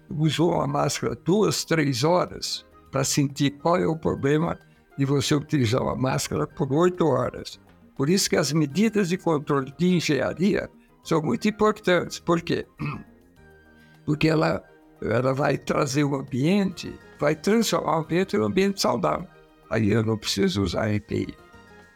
[0.09, 4.57] usou uma máscara duas, três horas para sentir qual é o problema
[4.97, 7.59] de você utilizar uma máscara por oito horas.
[7.95, 10.69] Por isso que as medidas de controle de engenharia
[11.03, 12.19] são muito importantes.
[12.19, 12.65] Por quê?
[14.05, 14.63] Porque ela,
[15.11, 19.27] ela vai trazer o ambiente, vai transformar o ambiente em um ambiente saudável.
[19.69, 21.35] Aí eu não preciso usar EPI,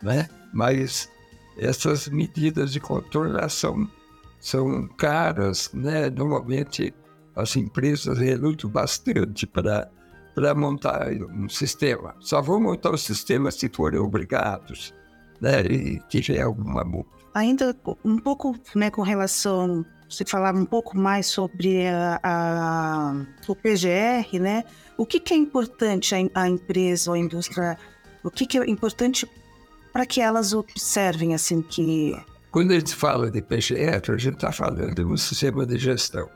[0.01, 0.27] né?
[0.53, 1.09] Mas
[1.57, 3.89] essas medidas de controle são,
[4.39, 6.09] são caras, né?
[6.09, 6.93] Normalmente
[7.35, 9.89] as empresas relutam bastante para
[10.39, 12.15] para montar um sistema.
[12.21, 14.93] Só vão montar o sistema se forem obrigados,
[15.41, 15.61] né?
[15.61, 17.09] E tiver alguma multa.
[17.33, 23.55] Ainda um pouco né, com relação, você falava um pouco mais sobre a, a, o
[23.55, 24.63] PGR, né?
[24.97, 27.77] O que, que é importante a, a, empresa ou a indústria,
[28.23, 29.29] o que, que é importante
[29.93, 32.17] para que elas observem assim que...
[32.51, 36.27] Quando a gente fala de PGR, a gente está falando de um sistema de gestão.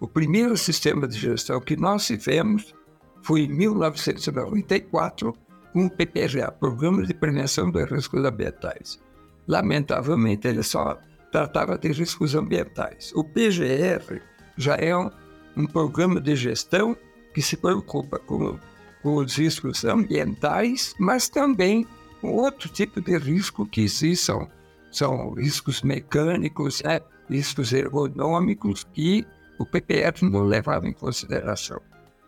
[0.00, 2.74] O primeiro sistema de gestão que nós tivemos
[3.22, 5.32] foi em 1994
[5.72, 8.98] com o PPGA, Programa de Prevenção dos Riscos Ambientais.
[9.46, 10.98] Lamentavelmente, ele só
[11.36, 13.12] tratava de riscos ambientais.
[13.14, 14.22] O PGR
[14.56, 15.10] já é um,
[15.54, 16.96] um programa de gestão
[17.34, 18.58] que se preocupa com,
[19.02, 21.86] com, os riscos ambientais, mas também
[22.22, 24.48] com outro tipo de risco que existem, são,
[24.90, 27.00] são riscos mecânicos, né?
[27.28, 29.26] riscos ergonômicos que
[29.58, 31.82] o PPR não levava em consideração.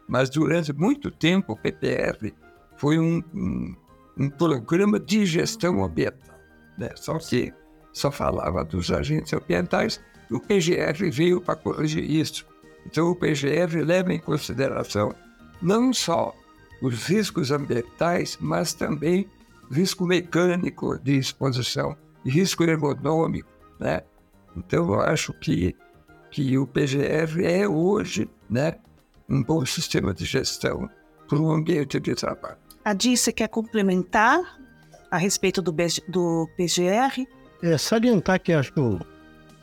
[0.07, 2.35] Mas durante muito tempo o PPR
[2.77, 3.75] foi um, um,
[4.19, 6.29] um programa de gestão ambiental
[6.79, 6.91] né?
[6.95, 7.53] só que
[7.93, 12.47] só falava dos agentes ambientais, o PGR veio para corrigir isso.
[12.87, 15.15] Então, o PGR leva em consideração
[15.61, 16.35] não só
[16.81, 19.29] os riscos ambientais, mas também
[19.71, 23.49] risco mecânico de exposição, risco ergonômico,
[23.79, 24.03] né?
[24.57, 25.77] Então, eu acho que,
[26.31, 28.77] que o PGR é hoje, né,
[29.29, 30.89] um bom sistema de gestão
[31.29, 32.57] para o ambiente de trabalho.
[32.85, 34.59] A Di, quer complementar
[35.11, 35.73] a respeito do,
[36.09, 37.27] do PGR?
[37.63, 39.01] É salientar que acho que o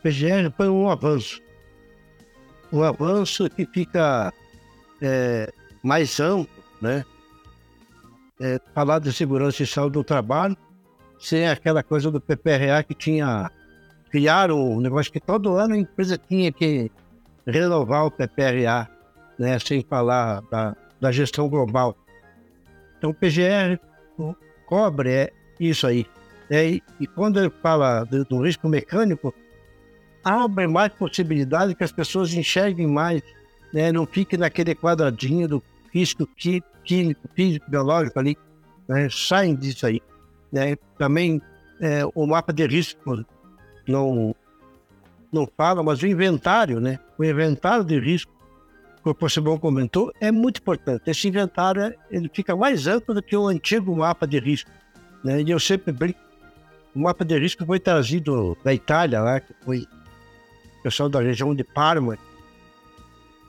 [0.03, 1.41] PGR foi um avanço.
[2.71, 4.33] Um avanço que fica
[5.01, 7.05] é, mais amplo, né?
[8.39, 10.57] É, falar de segurança e saúde do trabalho,
[11.19, 13.49] sem aquela coisa do PPRA que tinha.
[14.11, 16.89] Criaram um negócio que todo ano a empresa tinha que
[17.45, 18.89] renovar o PPRA,
[19.39, 19.57] né?
[19.59, 21.95] Sem falar da, da gestão global.
[22.97, 23.79] Então o PGR
[24.65, 26.05] cobre é isso aí.
[26.49, 29.33] É, e, e quando ele fala do, do, risco mecânico,
[30.23, 33.21] abre mais possibilidade que as pessoas enxerguem mais,
[33.73, 33.91] né?
[33.91, 35.63] não fique naquele quadradinho do
[35.93, 36.27] risco
[36.83, 38.37] químico, físico, biológico ali,
[38.87, 39.07] né?
[39.09, 40.01] saem disso aí.
[40.51, 40.75] Né?
[40.97, 41.41] Também
[41.79, 43.25] é, o mapa de risco
[43.87, 44.35] não,
[45.31, 46.99] não fala, mas o inventário, né?
[47.17, 48.35] o inventário de risco
[49.05, 51.03] que o Possebon comentou, é muito importante.
[51.05, 54.71] Esse inventário ele fica mais amplo do que o antigo mapa de risco.
[55.23, 55.43] Né?
[55.43, 56.24] E eu sempre brinco.
[56.95, 59.85] O mapa de risco foi trazido da Itália, lá, que foi
[60.79, 62.17] o pessoal da região de Parma,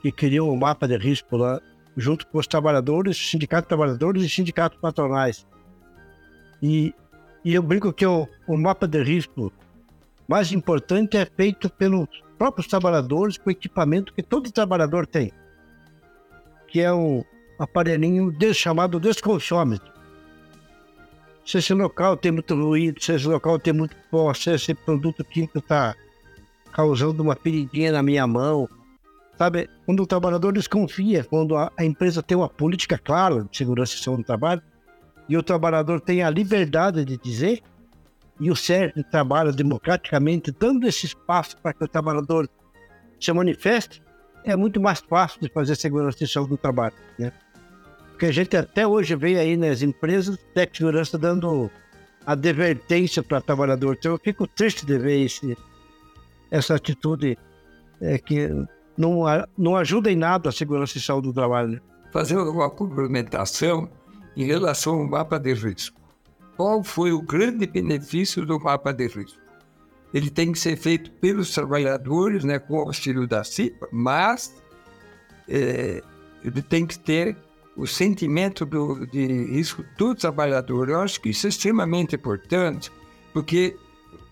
[0.01, 1.61] que criou o um mapa de risco lá,
[1.95, 5.47] junto com os trabalhadores, sindicatos de trabalhadores e sindicatos patronais.
[6.61, 6.93] E,
[7.43, 9.51] e eu brinco que o, o mapa de risco
[10.27, 15.31] mais importante é feito pelos próprios trabalhadores com equipamento que todo trabalhador tem
[16.67, 17.23] que é um,
[17.57, 19.91] aparelhinho chamado desconfiômetro.
[21.47, 25.23] Se esse local tem muito ruído, se esse local tem muito pó, se esse produto
[25.23, 25.95] químico está
[26.73, 28.67] causando uma feridinha na minha mão.
[29.37, 33.95] Sabe, quando o trabalhador desconfia, quando a, a empresa tem uma política clara de segurança
[33.95, 34.61] e saúde do trabalho,
[35.29, 37.61] e o trabalhador tem a liberdade de dizer,
[38.41, 42.49] e o CERN trabalha democraticamente, dando esse espaço para que o trabalhador
[43.21, 44.03] se manifeste,
[44.43, 47.31] é muito mais fácil de fazer segurança e saúde do trabalho, né?
[48.17, 51.69] Porque a gente até hoje vê aí nas empresas tech segurança dando
[52.25, 53.95] advertência para trabalhador.
[53.95, 55.55] Então eu fico triste de ver esse,
[56.49, 57.37] essa atitude
[58.01, 58.49] é, que
[58.97, 59.21] não,
[59.55, 61.73] não ajuda em nada a segurança e saúde do trabalho.
[61.73, 61.81] Né?
[62.11, 63.87] Fazer uma complementação
[64.35, 66.01] em relação ao mapa de risco.
[66.55, 69.39] Qual foi o grande benefício do mapa de risco?
[70.11, 74.55] Ele tem que ser feito pelos trabalhadores, né, com o auxílio da CIPA, mas
[75.47, 76.01] é,
[76.43, 77.37] ele tem que ter
[77.77, 80.89] o sentimento do, de risco do trabalhador.
[80.89, 82.91] Eu acho que isso é extremamente importante,
[83.31, 83.77] porque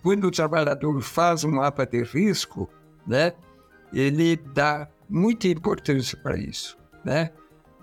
[0.02, 2.68] quando o trabalhador faz um mapa de risco,
[3.06, 3.32] né,
[3.92, 7.30] ele dá muita importância para isso, né?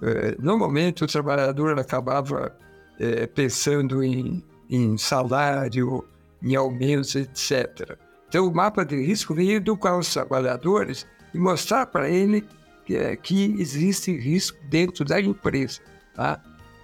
[0.01, 2.53] É, normalmente o trabalhador acabava
[2.99, 6.05] é, pensando em, em salário,
[6.41, 7.97] em aumentos, etc.
[8.27, 12.45] Então, o mapa de risco veio educar os trabalhadores e mostrar para ele
[12.85, 15.81] que, é, que existe risco dentro da empresa.
[16.15, 16.41] Tá?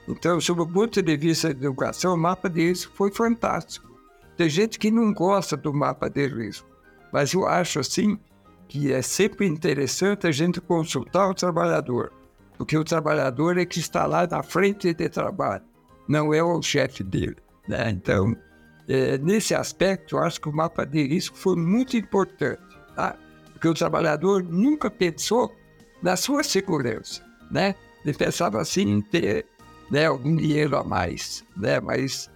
[0.07, 3.87] Então, sob o ponto de vista da educação, o mapa de risco foi fantástico.
[4.35, 6.67] Tem gente que não gosta do mapa de risco,
[7.11, 8.17] mas eu acho assim
[8.67, 12.13] que é sempre interessante a gente consultar o trabalhador,
[12.57, 15.63] porque o trabalhador é que está lá na frente de trabalho,
[16.07, 17.37] não é o chefe dele.
[17.67, 17.89] Né?
[17.89, 18.35] Então,
[18.87, 22.61] é, nesse aspecto, eu acho que o mapa de risco foi muito importante,
[22.95, 23.15] tá?
[23.51, 25.53] porque o trabalhador nunca pensou
[26.01, 27.75] na sua segurança, né?
[28.03, 29.45] Ele pensava assim em ter
[29.91, 31.79] né, algum dinheiro a mais, né?
[31.79, 32.29] Mas,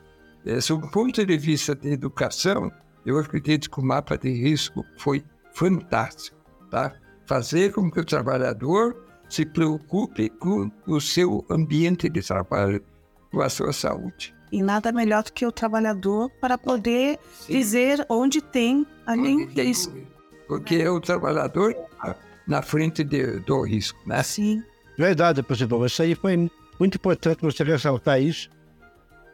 [0.45, 2.71] é, sob o ponto de vista da educação,
[3.05, 6.37] eu acredito que o mapa de risco foi fantástico,
[6.69, 6.93] tá?
[7.25, 8.95] Fazer com que o trabalhador
[9.29, 12.83] se preocupe com o seu ambiente de trabalho,
[13.31, 14.35] com a sua saúde.
[14.51, 17.53] E nada melhor do que o trabalhador para poder Sim.
[17.53, 19.91] dizer onde tem além disso.
[20.47, 21.75] Porque o trabalhador
[22.47, 24.21] na frente de, do risco, né?
[24.23, 24.63] Sim.
[24.97, 25.85] Verdade, professor.
[25.85, 28.49] Isso aí foi muito importante você ressaltar isso,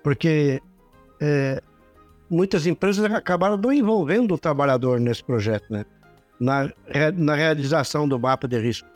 [0.03, 0.61] porque
[1.19, 1.61] é,
[2.29, 5.85] muitas empresas acabaram não envolvendo o trabalhador nesse projeto, né?
[6.39, 6.71] Na,
[7.15, 8.87] na realização do mapa de risco.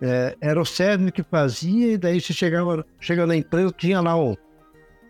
[0.00, 4.16] É, era o CERN que fazia, e daí você chegava, chegava na empresa, tinha lá
[4.16, 4.36] um,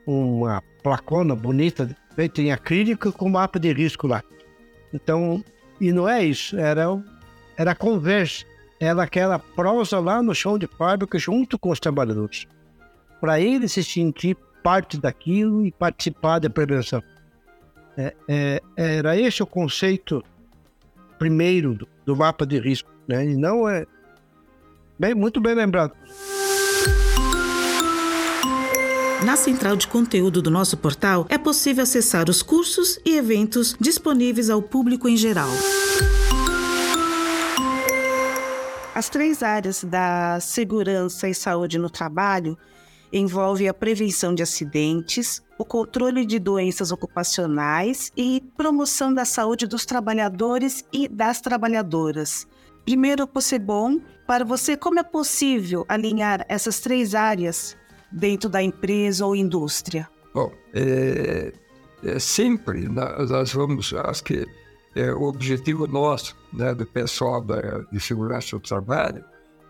[0.06, 4.22] uma placona bonita, feita em acrílico com mapa de risco lá.
[4.94, 5.44] Então,
[5.78, 6.90] e não é isso, era
[7.58, 8.44] era conversa,
[8.78, 12.46] era aquela prosa lá no chão de fábrica junto com os trabalhadores,
[13.20, 17.02] para ele se sentir parte daquilo e participar da prevenção.
[17.96, 20.22] É, é, era esse o conceito
[21.18, 23.24] primeiro do, do, mapa de risco, né?
[23.24, 23.84] E não é
[24.96, 25.92] bem, muito bem lembrado.
[29.24, 34.48] Na central de conteúdo do nosso portal é possível acessar os cursos e eventos disponíveis
[34.48, 35.50] ao público em geral.
[38.98, 42.58] As três áreas da segurança e saúde no trabalho
[43.12, 49.86] envolvem a prevenção de acidentes, o controle de doenças ocupacionais e promoção da saúde dos
[49.86, 52.44] trabalhadores e das trabalhadoras.
[52.84, 53.30] Primeiro,
[53.60, 57.76] bom para você, como é possível alinhar essas três áreas
[58.10, 60.08] dentro da empresa ou indústria?
[60.34, 61.52] Bom, é,
[62.02, 64.44] é sempre nós vamos, acho que
[64.98, 69.24] é, o objetivo nosso, né, do pessoal da, de segurança do trabalho,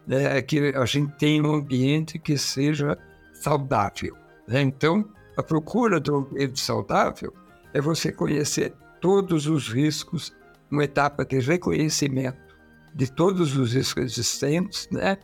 [0.07, 2.97] né, é que a gente tenha um ambiente que seja
[3.35, 4.17] saudável.
[4.47, 4.63] Né?
[4.63, 5.05] Então,
[5.37, 7.33] a procura do ambiente saudável
[7.75, 10.35] é você conhecer todos os riscos,
[10.71, 12.49] uma etapa de reconhecimento
[12.95, 15.19] de todos os riscos existentes, né?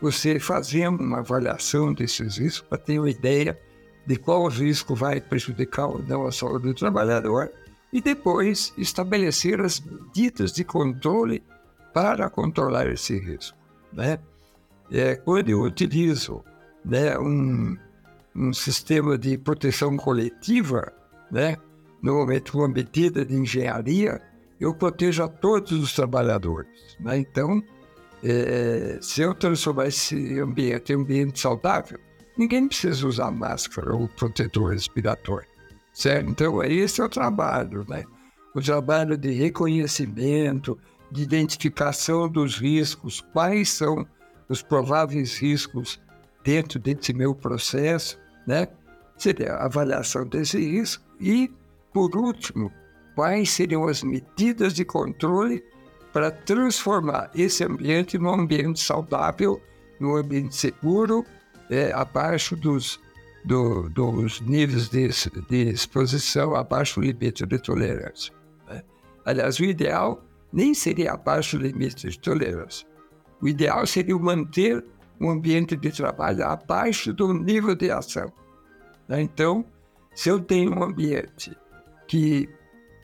[0.00, 3.58] Você fazer uma avaliação desses riscos para ter uma ideia
[4.06, 7.50] de qual risco vai prejudicar ou não a saúde do trabalhador
[7.96, 11.42] e depois estabelecer as medidas de controle
[11.94, 13.56] para controlar esse risco.
[13.90, 14.18] Né?
[14.92, 16.44] É, quando eu utilizo
[16.84, 17.74] né, um,
[18.34, 20.92] um sistema de proteção coletiva,
[21.32, 21.56] né,
[22.02, 24.20] normalmente uma medida de engenharia,
[24.60, 26.98] eu protejo a todos os trabalhadores.
[27.00, 27.20] Né?
[27.20, 27.62] Então,
[28.22, 31.98] é, se eu transformar esse ambiente em um ambiente saudável,
[32.36, 35.55] ninguém precisa usar máscara ou protetor respiratório.
[35.96, 36.28] Certo?
[36.28, 38.04] Então, esse é o trabalho, né?
[38.54, 40.78] O trabalho de reconhecimento,
[41.10, 44.06] de identificação dos riscos, quais são
[44.46, 45.98] os prováveis riscos
[46.44, 48.68] dentro desse meu processo, né?
[49.16, 51.50] Seria a avaliação desse risco e,
[51.94, 52.70] por último,
[53.14, 55.64] quais seriam as medidas de controle
[56.12, 59.62] para transformar esse ambiente num ambiente saudável,
[59.98, 61.24] num ambiente seguro,
[61.70, 63.00] é, abaixo dos,
[63.46, 65.08] do, dos níveis de,
[65.48, 68.34] de, exposição, abaixo do limite de tolerância.
[68.68, 68.82] Né?
[69.24, 70.22] Aliás, o ideal
[70.52, 72.86] nem seria abaixo do limite de tolerância.
[73.40, 74.84] O ideal seria manter
[75.20, 78.32] um ambiente de trabalho abaixo do nível de ação.
[79.08, 79.22] Né?
[79.22, 79.64] Então,
[80.14, 81.56] se eu tenho um ambiente
[82.08, 82.48] que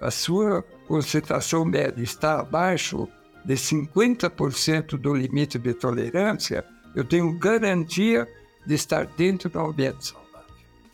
[0.01, 3.09] a sua concentração média está abaixo
[3.45, 6.65] de 50% do limite de tolerância,
[6.97, 8.29] eu tenho garantia
[8.67, 10.22] de estar dentro do ambiente.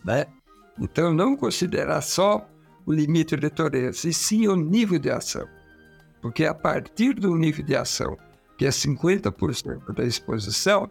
[0.05, 0.27] Né?
[0.79, 2.49] Então, não considerar só
[2.87, 5.47] o limite de tolerância, e sim o nível de ação.
[6.23, 8.17] Porque a partir do nível de ação,
[8.57, 10.91] que é 50% da exposição,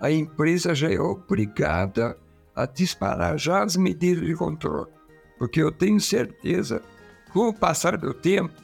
[0.00, 2.18] a empresa já é obrigada
[2.54, 4.90] a disparar já as medidas de controle.
[5.38, 6.82] Porque eu tenho certeza
[7.32, 8.54] com o passar do tempo,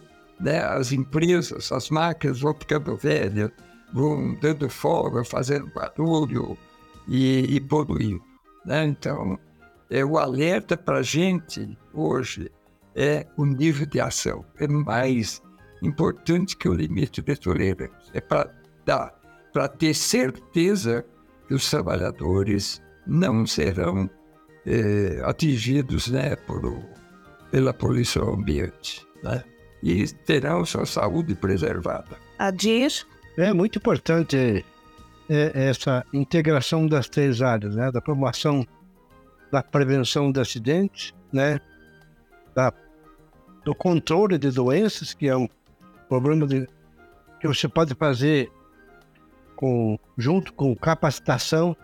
[0.40, 3.51] né, as empresas, as máquinas vão ficando velhas,
[3.93, 6.57] vão dando folga, fazendo barulho
[7.07, 8.22] e, e poluindo.
[8.64, 8.86] Né?
[8.86, 9.38] Então,
[9.93, 12.51] é, o alerta para a gente hoje
[12.97, 14.43] é o nível de ação.
[14.59, 15.43] É mais
[15.82, 17.93] importante que o limite de tolerância.
[18.14, 18.51] É para
[18.86, 19.14] dar,
[19.53, 21.05] para ter certeza
[21.47, 24.09] que os trabalhadores não serão
[24.64, 26.62] é, atingidos né, por
[27.51, 29.45] pela poluição ambiente, né?
[29.82, 32.16] E terão sua saúde preservada.
[32.38, 32.90] Adir?
[33.36, 34.64] É muito importante
[35.28, 37.90] é, essa integração das três áreas, né?
[37.93, 38.66] Da promoção
[39.53, 41.61] da prevenção de acidentes, né?
[42.55, 42.72] Da,
[43.62, 45.46] do controle de doenças, que é um
[46.09, 46.66] problema de,
[47.38, 48.50] que você pode fazer
[49.55, 51.76] com, junto com capacitação,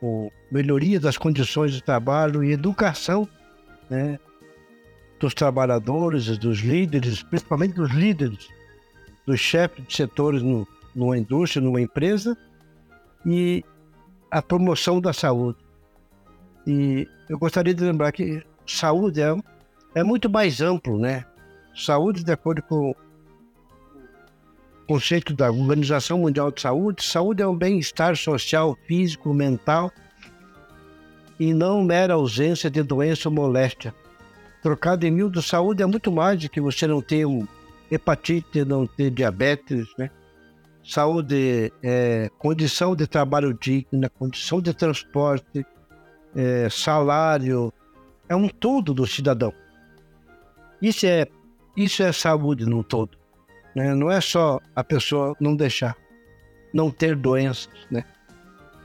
[0.00, 3.28] com melhoria das condições de trabalho e educação,
[3.88, 4.18] né?
[5.20, 8.48] dos trabalhadores, dos líderes, principalmente dos líderes,
[9.24, 12.36] dos chefes de setores no, numa indústria, numa empresa,
[13.24, 13.64] e
[14.30, 15.63] a promoção da saúde.
[16.66, 19.34] E eu gostaria de lembrar que saúde é,
[19.94, 21.24] é muito mais amplo, né?
[21.74, 22.96] Saúde, de acordo com o
[24.86, 29.90] conceito da Organização Mundial de Saúde, saúde é um bem-estar social, físico, mental
[31.38, 33.92] e não mera ausência de doença ou moléstia
[34.64, 37.46] trocado em mil de saúde é muito mais do que você não ter um
[37.90, 40.10] hepatite, não ter diabetes, né?
[40.82, 45.66] Saúde é condição de trabalho digna, condição de transporte,
[46.34, 47.72] é, salário,
[48.28, 49.52] é um todo do cidadão.
[50.80, 51.26] Isso é,
[51.76, 53.16] isso é saúde no todo.
[53.74, 53.94] Né?
[53.94, 55.96] Não é só a pessoa não deixar,
[56.72, 58.04] não ter doenças, né?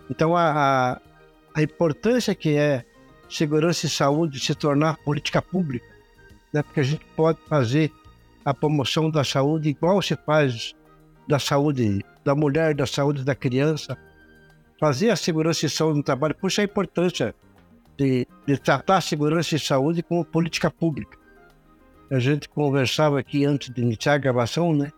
[0.10, 0.52] Então a,
[0.94, 1.02] a,
[1.54, 2.84] a importância que é
[3.30, 5.86] segurança e saúde se tornar política pública,
[6.52, 6.64] né?
[6.64, 7.92] porque a gente pode fazer
[8.44, 10.74] a promoção da saúde igual se faz
[11.28, 13.96] da saúde da mulher, da saúde da criança,
[14.80, 16.36] fazer a segurança e saúde no trabalho.
[16.36, 17.36] Por isso a importância
[17.98, 21.18] de, de tratar a segurança e saúde como política pública.
[22.10, 24.92] A gente conversava aqui antes de iniciar a gravação, né?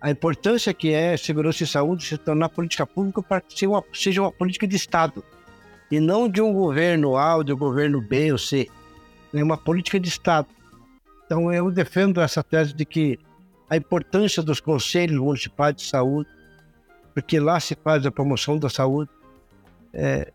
[0.00, 3.84] A importância que é segurança e saúde se tornar política pública para que seja uma,
[3.92, 5.24] seja uma política de Estado
[5.90, 8.68] e não de um governo A ou de um governo B ou C.
[9.32, 10.46] É uma política de Estado.
[11.24, 13.18] Então eu defendo essa tese de que
[13.68, 16.28] a importância dos conselhos municipais de saúde,
[17.14, 19.08] porque lá se faz a promoção da saúde.
[19.92, 20.32] É,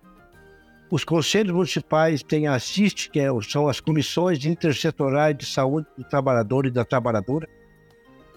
[0.89, 6.03] os conselhos municipais têm a ASSIST, que é, são as comissões intersetoriais de saúde do
[6.03, 7.47] trabalhador e da trabalhadora,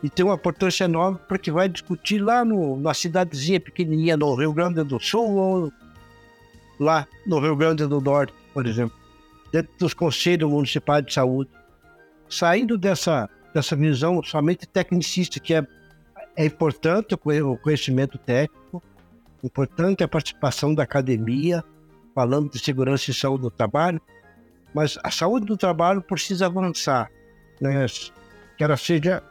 [0.03, 4.53] e tem uma importância enorme porque vai discutir lá no, na cidadezinha pequenininha no Rio
[4.53, 5.72] Grande do Sul ou
[6.78, 8.97] lá no Rio Grande do Norte, por exemplo,
[9.53, 11.51] dentro dos conselhos municipais de saúde,
[12.28, 15.64] saindo dessa, dessa visão somente tecnicista, que é,
[16.36, 18.82] é importante o conhecimento técnico,
[19.42, 21.62] importante a participação da academia,
[22.14, 24.00] falando de segurança e saúde do trabalho,
[24.74, 27.10] mas a saúde do trabalho precisa avançar,
[27.60, 27.86] né?
[28.56, 29.22] que ela seja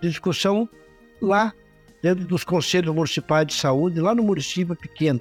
[0.00, 0.68] discussão
[1.20, 1.52] lá
[2.02, 5.20] dentro dos conselhos municipais de saúde, lá no município pequeno,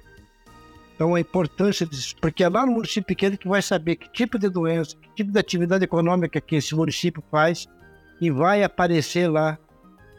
[0.96, 4.40] então, a importância disso, porque é lá no município pequeno que vai saber que tipo
[4.40, 7.68] de doença, que tipo de atividade econômica que esse município faz
[8.22, 9.60] e vai aparecer lá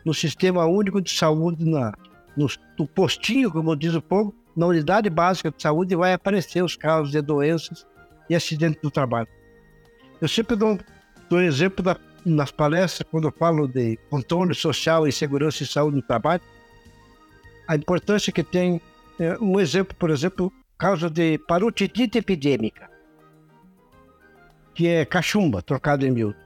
[0.07, 1.93] no Sistema Único de Saúde, na,
[2.37, 2.47] no,
[2.79, 7.11] no postinho, como diz o povo, na unidade básica de saúde, vai aparecer os casos
[7.11, 7.85] de doenças
[8.31, 9.29] e acidentes do trabalho.
[10.21, 10.79] Eu sempre dou,
[11.29, 15.97] dou exemplo da, nas palestras, quando eu falo de controle social e segurança e saúde
[15.97, 16.41] no trabalho,
[17.69, 18.81] a importância que tem
[19.19, 22.87] É, um exemplo, por exemplo, causa de parotitite epidêmica,
[24.75, 26.37] que é cachumba, trocado em miúdo.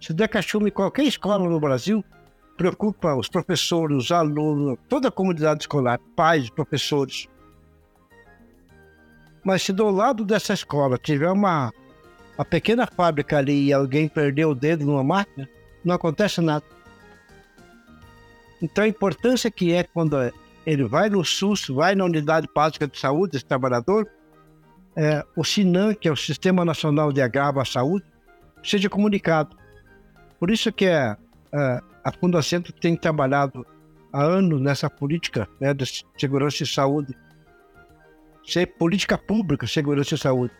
[0.00, 2.04] Se der cachumba em qualquer escola no Brasil,
[2.56, 7.28] preocupa os professores, os alunos, toda a comunidade escolar, pais, professores.
[9.44, 11.72] Mas se do lado dessa escola tiver uma,
[12.36, 15.48] uma pequena fábrica ali e alguém perdeu o dedo numa máquina,
[15.84, 16.64] não acontece nada.
[18.60, 20.16] Então a importância que é quando
[20.64, 24.08] ele vai no SUS, vai na unidade básica de saúde, esse trabalhador,
[24.96, 28.04] é, o SINAM, que é o Sistema Nacional de Agravo à Saúde,
[28.64, 29.56] seja comunicado.
[30.40, 31.16] Por isso que é,
[31.52, 33.66] é a Fundacentro tem trabalhado
[34.12, 37.12] há anos nessa política né, de segurança e saúde,
[38.44, 40.54] ser política pública, segurança e saúde.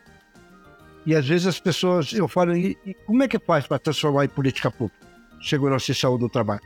[1.06, 4.24] E às vezes as pessoas, eu falo, e, e como é que faz para transformar
[4.24, 5.06] em política pública,
[5.40, 6.62] segurança e saúde do trabalho?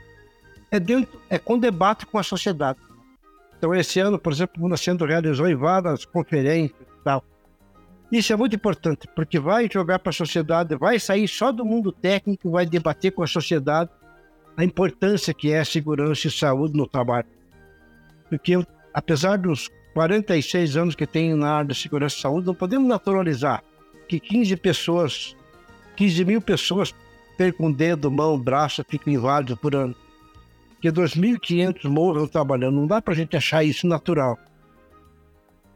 [0.71, 2.79] É, dentro, é com debate com a sociedade.
[3.59, 7.23] Então, esse ano, por exemplo, o Nascendo realizou em várias conferências e tal.
[8.11, 11.91] Isso é muito importante, porque vai jogar para a sociedade, vai sair só do mundo
[11.91, 13.91] técnico, vai debater com a sociedade
[14.57, 17.27] a importância que é segurança e saúde no trabalho.
[18.29, 18.53] Porque,
[18.93, 23.63] apesar dos 46 anos que tenho na área de segurança e saúde, não podemos naturalizar
[24.07, 25.35] que 15 pessoas,
[25.95, 26.93] 15 mil pessoas
[27.37, 29.95] percam dedo, mão, braço, ficam inválidos por ano
[30.81, 32.75] que 2.500 morram trabalhando.
[32.75, 34.37] Não dá para a gente achar isso natural.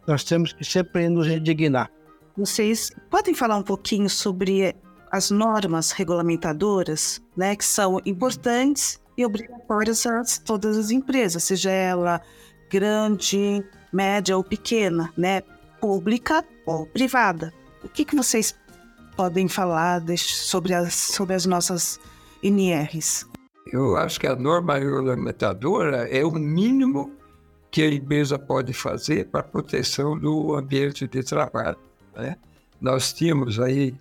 [0.07, 1.91] Nós temos que sempre nos indignar.
[2.35, 4.75] Vocês podem falar um pouquinho sobre
[5.15, 12.21] as normas regulamentadoras, né, que são importantes e obrigatórias a todas as empresas, seja ela
[12.69, 13.63] grande,
[13.93, 15.41] média ou pequena, né,
[15.79, 17.53] pública ou privada.
[17.81, 18.55] O que, que vocês
[19.15, 21.97] podem falar sobre as, sobre as nossas
[22.43, 23.25] NRs?
[23.71, 27.11] Eu acho que a norma regulamentadora é o mínimo
[27.71, 31.77] que a empresa pode fazer para a proteção do ambiente de trabalho.
[32.15, 32.35] Né?
[32.81, 33.95] Nós tínhamos aí,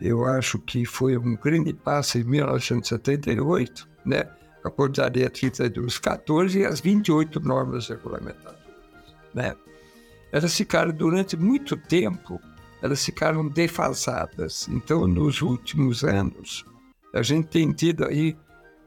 [0.00, 4.28] eu acho que foi um grande passo em 1978, né?
[4.64, 8.58] a portaria 3214 e as 28 normas regulamentadoras.
[9.32, 9.54] Né?
[10.32, 12.40] Elas ficaram durante muito tempo,
[12.82, 14.68] elas ficaram defasadas.
[14.68, 16.64] Então, nos últimos anos,
[17.14, 18.36] a gente tem tido aí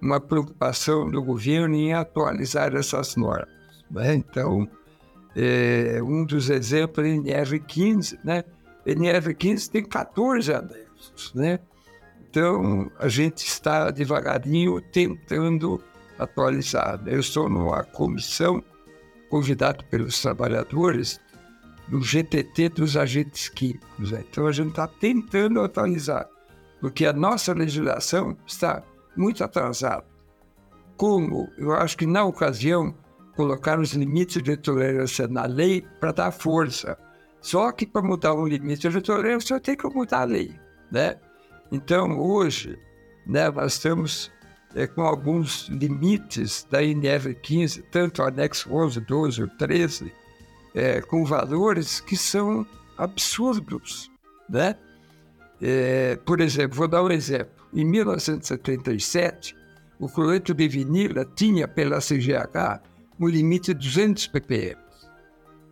[0.02, 3.48] uma preocupação do governo em atualizar essas normas.
[3.90, 4.16] Né?
[4.16, 4.68] Então,
[5.36, 8.44] é, um dos exemplos é NR15, né?
[8.86, 10.89] NR15 tem 14 anexos,
[11.34, 11.60] né?
[12.30, 15.82] Então, a gente está devagarinho tentando
[16.18, 17.02] atualizar.
[17.08, 18.64] Eu estou numa comissão
[19.30, 21.20] convidado pelos trabalhadores
[21.88, 24.12] do GTT dos agentes químicos.
[24.12, 24.24] Né?
[24.30, 26.28] Então, a gente está tentando atualizar,
[26.80, 28.84] porque a nossa legislação está
[29.18, 30.06] muito atrasado.
[30.96, 32.94] Como eu acho que na ocasião
[33.40, 36.98] colocaram os limites de tolerância na lei para dar força.
[37.40, 40.54] Só que para mudar um limite de tolerância, tem que mudar a lei,
[40.92, 41.18] né?
[41.72, 42.78] Então, hoje,
[43.26, 44.32] né, nós estamos
[44.76, 50.12] é, com alguns limites da NR15, tanto o anexo 11, 12 ou 13,
[50.74, 52.66] é, com valores que são
[52.98, 54.12] absurdos,
[54.50, 54.76] né?
[55.62, 57.52] É, por exemplo, vou dar um exemplo.
[57.74, 59.56] Em 1977,
[60.00, 62.82] o cloreto de vinila tinha pela CGH
[63.20, 64.80] um limite de 200 ppm.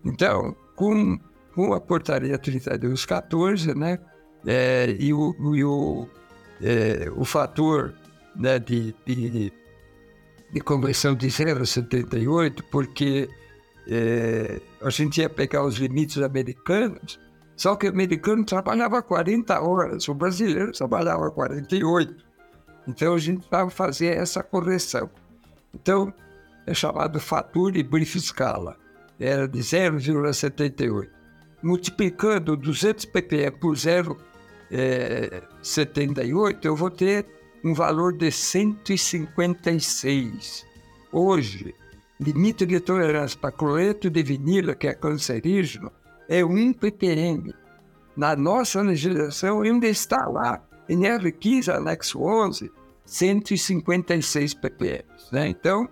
[0.03, 1.17] Então, com,
[1.55, 3.97] com a portaria 3214, né,
[4.45, 6.07] é, e, o, e o,
[6.61, 7.93] é, o fator
[8.35, 9.51] né, de, de,
[10.51, 13.29] de conversão de 0,78, porque
[13.87, 17.19] é, a gente ia pegar os limites americanos,
[17.55, 22.27] só que o americano trabalhava 40 horas, o brasileiro trabalhava 48.
[22.87, 25.09] Então a gente vai fazer essa correção.
[25.73, 26.13] Então
[26.65, 28.77] é chamado fatura e brief escala.
[29.19, 31.16] Era de 0,78.
[31.61, 37.25] Multiplicando 200 ppm por 0,78, eu vou ter
[37.63, 40.65] um valor de 156.
[41.11, 41.73] Hoje,
[42.19, 45.91] limite de tolerância para cloreto de vinila, que é cancerígeno,
[46.29, 47.53] é 1 ppm.
[48.15, 52.71] Na nossa legislação ainda está lá, em R15, anexo 11,
[53.05, 55.03] 156 ppm.
[55.31, 55.47] Né?
[55.47, 55.87] Então,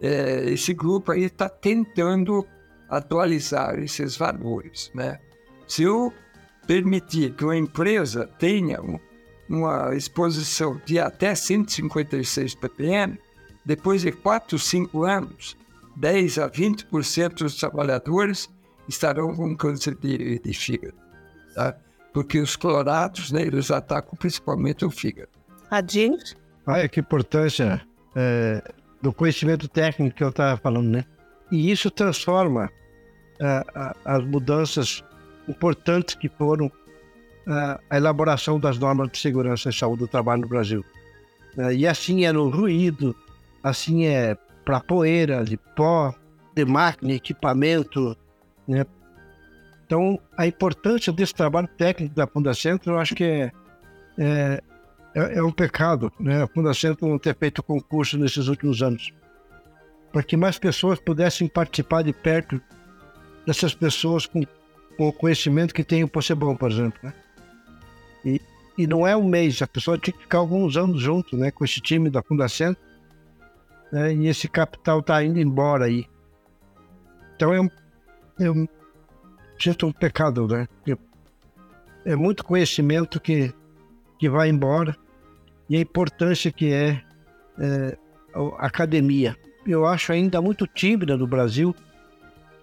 [0.00, 2.44] é, esse grupo aí está tentando
[2.90, 4.90] atualizar esses valores.
[4.94, 5.18] Né?
[5.66, 6.12] Se eu
[6.66, 8.98] permitir que uma empresa tenha um,
[9.48, 13.18] uma exposição de até 156 ppm,
[13.64, 15.56] depois de 4, 5 anos,
[15.96, 18.48] 10 a 20% dos trabalhadores
[18.88, 20.96] estarão com câncer de, de fígado.
[21.54, 21.76] Tá?
[22.12, 25.30] Porque os clorados, né, eles atacam principalmente o fígado.
[25.70, 26.18] Adil?
[26.66, 27.80] Olha que importância
[28.16, 28.62] é,
[29.00, 31.04] do conhecimento técnico que eu estava falando, né?
[31.50, 32.70] E isso transforma
[33.40, 35.02] uh, as mudanças
[35.48, 40.48] importantes que foram uh, a elaboração das normas de segurança e saúde do trabalho no
[40.48, 40.84] Brasil.
[41.56, 43.16] Uh, e assim é no ruído,
[43.62, 46.14] assim é para poeira, de pó,
[46.54, 48.16] de máquina, equipamento,
[48.68, 48.84] né?
[49.84, 53.52] Então, a importância desse trabalho técnico da Fundacentro, eu acho que é,
[54.16, 54.62] é,
[55.12, 56.44] é, é um pecado, né?
[56.44, 59.12] A Fundacentro não ter feito concurso nesses últimos anos,
[60.12, 62.62] para que mais pessoas pudessem participar de perto
[63.46, 64.42] dessas pessoas com,
[64.96, 67.14] com o conhecimento que tem o Possebon, por exemplo, né?
[68.24, 68.40] E,
[68.76, 71.64] e não é um mês, a pessoa tinha que ficar alguns anos junto, né, com
[71.64, 72.76] esse time da Fundação,
[73.90, 76.06] né, e esse capital está indo embora aí.
[77.34, 77.70] Então é um,
[78.38, 78.68] é um,
[79.58, 80.68] sinto um pecado, né?
[82.04, 83.52] É muito conhecimento que,
[84.18, 84.96] que vai embora
[85.68, 87.02] e a importância que é,
[87.58, 87.98] é
[88.34, 89.36] a academia.
[89.66, 91.74] Eu acho ainda muito tímida no Brasil.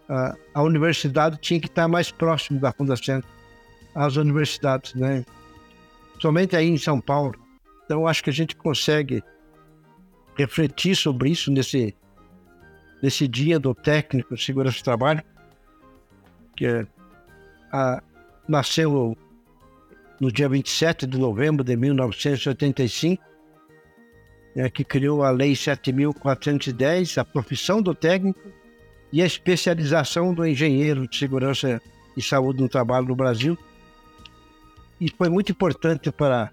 [0.09, 3.21] A, universidade tinha que estar mais próximo da Fundação,
[3.93, 5.25] as universidades, né?
[6.19, 7.35] somente aí em São Paulo.
[7.85, 9.21] Então, acho que a gente consegue
[10.37, 11.95] refletir sobre isso nesse,
[13.01, 15.21] nesse dia do técnico de segurança do trabalho,
[16.55, 16.87] que é,
[17.71, 18.01] a,
[18.47, 19.17] nasceu
[20.19, 23.23] no dia 27 de novembro de 1985,
[24.55, 28.39] é, que criou a Lei 7.410, a profissão do técnico
[29.11, 31.81] e a especialização do engenheiro de segurança
[32.15, 33.57] e saúde no trabalho no Brasil,
[34.99, 36.51] e foi muito importante para,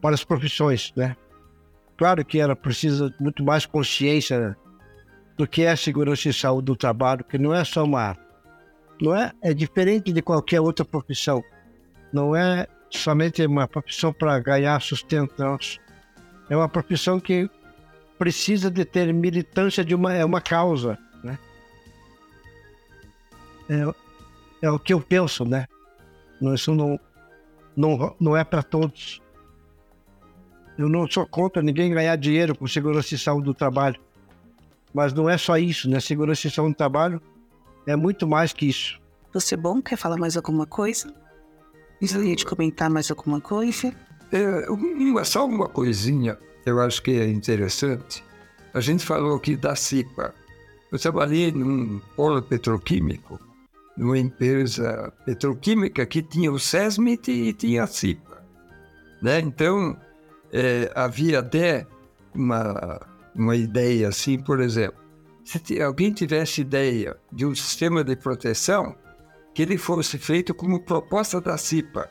[0.00, 1.16] para as profissões, né?
[1.96, 4.56] Claro que era preciso muito mais consciência
[5.36, 8.16] do que é a segurança e saúde do trabalho, que não é só uma...
[9.00, 11.42] Não é, é diferente de qualquer outra profissão.
[12.12, 15.58] Não é somente uma profissão para ganhar sustento, não.
[16.48, 17.50] É uma profissão que
[18.18, 21.38] precisa de ter militância de uma, é uma causa, né?
[23.68, 25.66] É, é o que eu penso, né?
[26.54, 26.98] Isso não,
[27.76, 29.20] não, não é para todos.
[30.76, 34.00] Eu não sou contra ninguém ganhar dinheiro com segurança e saúde do trabalho.
[34.92, 36.00] Mas não é só isso, né?
[36.00, 37.20] Segurança e saúde do trabalho
[37.86, 39.00] é muito mais que isso.
[39.32, 39.80] Você bom?
[39.82, 41.12] Quer falar mais alguma coisa?
[42.00, 43.94] Gostaria de comentar mais alguma coisa?
[44.32, 48.24] É, só uma coisinha, eu acho que é interessante.
[48.72, 50.34] A gente falou aqui da CIPA.
[50.90, 53.38] Eu trabalhei num polo petroquímico
[53.96, 58.44] numa empresa petroquímica que tinha o SESMIT e tinha a CIPA.
[59.22, 59.40] Né?
[59.40, 59.96] Então,
[60.52, 61.86] é, havia até
[62.34, 63.00] uma,
[63.34, 64.98] uma ideia assim, por exemplo,
[65.44, 68.96] se alguém tivesse ideia de um sistema de proteção,
[69.54, 72.10] que ele fosse feito como proposta da CIPA.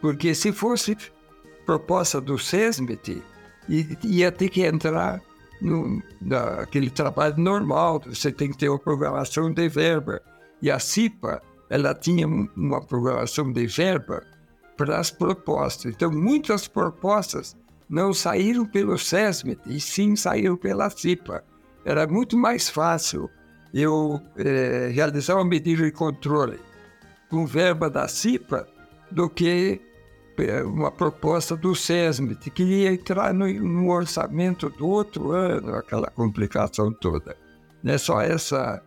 [0.00, 0.96] Porque se fosse
[1.66, 3.22] proposta do SESMIT,
[3.68, 5.20] ia ter que entrar
[5.60, 10.20] no, naquele trabalho normal, você tem que ter uma programação de verba,
[10.60, 14.22] e a CIPA, ela tinha uma programação de verba
[14.76, 15.94] para as propostas.
[15.94, 17.56] Então, muitas propostas
[17.88, 21.44] não saíram pelo SESMIT, e sim saíram pela CIPA.
[21.84, 23.28] Era muito mais fácil
[23.72, 26.58] eu é, realizar uma medida de controle
[27.28, 28.66] com verba da CIPA
[29.10, 29.80] do que
[30.64, 36.92] uma proposta do SESMIT, que ia entrar no, no orçamento do outro ano, aquela complicação
[36.92, 37.36] toda.
[37.82, 38.82] Não é só essa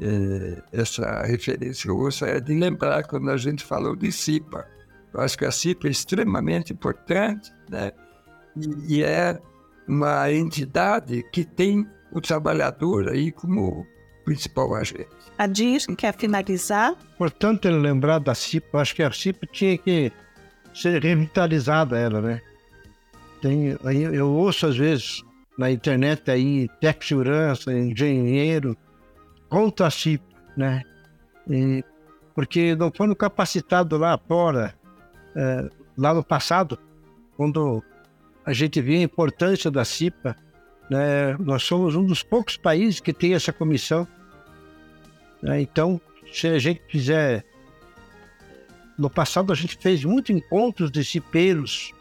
[0.00, 4.66] é, essa referência russa é de lembrar quando a gente falou de CIPA.
[5.12, 7.92] Eu acho que a CIPA é extremamente importante né?
[8.56, 9.40] e, e é
[9.86, 13.86] uma entidade que tem o trabalhador aí como
[14.24, 15.08] principal agente.
[15.36, 16.94] Adir, quer finalizar?
[17.14, 20.12] Importante lembrar da CIPA, acho que a CIPA tinha que
[20.80, 22.40] ser revitalizada ela, né?
[23.40, 23.76] Tem,
[24.12, 25.22] eu ouço às vezes
[25.56, 28.76] na internet aí, tech segurança, engenheiro,
[29.48, 30.22] contra a CIP,
[30.56, 30.82] né?
[31.50, 31.84] E,
[32.34, 34.74] porque não foram capacitados lá fora,
[35.34, 36.78] é, lá no passado,
[37.36, 37.82] quando
[38.44, 40.36] a gente via a importância da CIPA,
[40.88, 41.36] né?
[41.38, 44.06] Nós somos um dos poucos países que tem essa comissão.
[45.42, 45.60] Né?
[45.60, 46.00] Então,
[46.32, 47.44] se a gente fizer
[48.98, 51.92] no passado a gente fez muitos encontros de cipeiros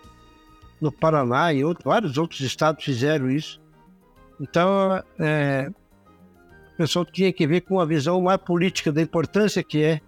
[0.81, 3.61] no Paraná e outro, vários outros estados fizeram isso.
[4.39, 5.69] Então, é,
[6.77, 9.99] pessoal tinha que ver com uma visão mais política da importância que é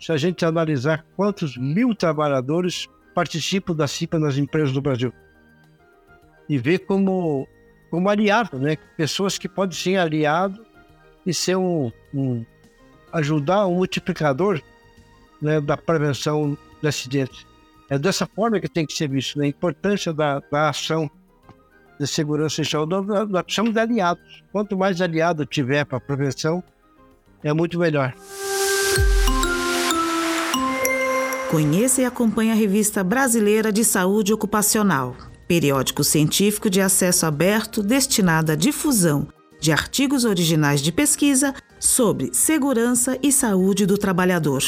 [0.00, 5.12] se a gente analisar quantos mil trabalhadores participam da CIPA nas empresas do Brasil.
[6.48, 7.46] E ver como,
[7.90, 8.76] como aliado, né?
[8.96, 10.64] Pessoas que podem ser aliado
[11.26, 12.44] e ser um, um
[13.12, 14.62] ajudar um multiplicador
[15.40, 17.46] né, da prevenção de acidentes.
[17.88, 19.46] É dessa forma que tem que ser visto, né?
[19.46, 21.10] a importância da, da ação
[21.98, 24.42] de segurança e saúde, nós, nós precisamos de aliados.
[24.52, 26.62] Quanto mais aliado tiver para a prevenção,
[27.42, 28.14] é muito melhor.
[31.50, 35.16] Conheça e acompanhe a Revista Brasileira de Saúde Ocupacional,
[35.48, 39.26] periódico científico de acesso aberto destinado à difusão
[39.60, 44.62] de artigos originais de pesquisa sobre segurança e saúde do trabalhador,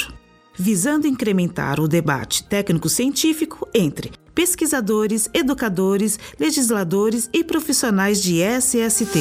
[0.55, 9.20] visando incrementar o debate técnico-científico entre pesquisadores, educadores, legisladores e profissionais de SST.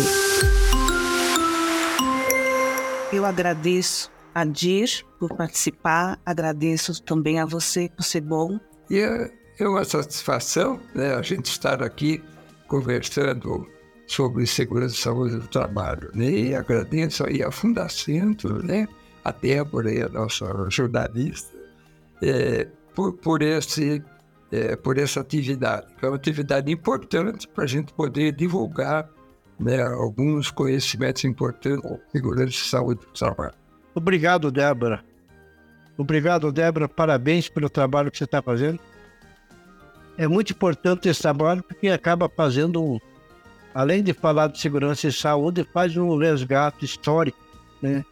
[3.12, 8.60] Eu agradeço a Dir por participar, agradeço também a você por ser bom.
[8.90, 12.24] E é, é uma satisfação né, a gente estar aqui
[12.68, 13.68] conversando
[14.08, 16.10] sobre segurança e saúde do trabalho.
[16.14, 16.30] Né?
[16.30, 18.88] E agradeço aí a Fundacentro, né?
[19.24, 21.56] A Débora, a nossa jornalista,
[22.22, 24.04] é, por, por, esse,
[24.52, 29.10] é, por essa atividade, que é uma atividade importante para a gente poder divulgar
[29.60, 33.54] né, alguns conhecimentos importantes de segurança e saúde do trabalho.
[33.94, 35.04] Obrigado, Débora.
[35.98, 36.88] Obrigado, Débora.
[36.88, 38.80] Parabéns pelo trabalho que você está fazendo.
[40.18, 43.00] É muito importante esse trabalho porque acaba fazendo
[43.74, 47.38] além de falar de segurança e saúde, faz um resgate histórico,
[47.82, 48.04] né?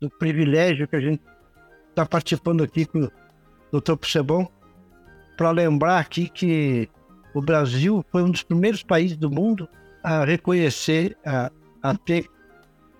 [0.00, 1.22] Do privilégio que a gente
[1.90, 3.08] está participando aqui com
[3.72, 3.96] o Dr.
[3.96, 4.48] Pucebon,
[5.36, 6.88] para lembrar aqui que
[7.34, 9.68] o Brasil foi um dos primeiros países do mundo
[10.02, 11.50] a reconhecer, a,
[11.82, 12.28] a ter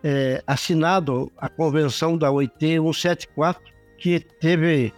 [0.03, 3.63] é, assinado a convenção da OIT 174,
[3.99, 4.93] que teve,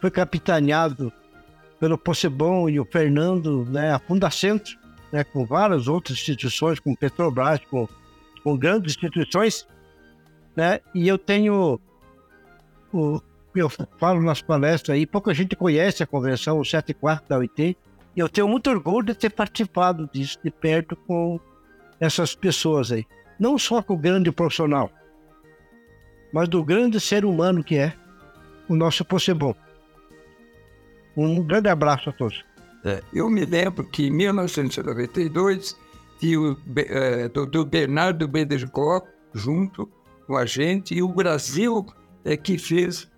[0.00, 1.12] foi capitaneado
[1.80, 4.78] pelo Possebon e o Fernando, né, a Fundacentro,
[5.10, 7.88] né, com várias outras instituições, com Petrobras, com,
[8.44, 9.66] com grandes instituições,
[10.56, 11.80] né, e eu tenho,
[12.92, 13.20] o,
[13.54, 17.76] eu falo nas palestras aí, pouca gente conhece a convenção 174 da OIT,
[18.16, 21.38] e eu tenho muito orgulho de ter participado disso de perto com
[21.98, 23.06] essas pessoas aí.
[23.38, 24.90] Não só com o grande profissional,
[26.32, 27.94] mas do grande ser humano que é
[28.68, 29.54] o nosso Possebon.
[31.16, 32.44] Um grande abraço a todos.
[32.84, 35.76] É, eu me lembro que em 1992
[36.18, 39.90] tinha o é, doutor Bernardo Bedercock junto
[40.30, 41.84] com a gente e o Brasil
[42.24, 43.10] é que fez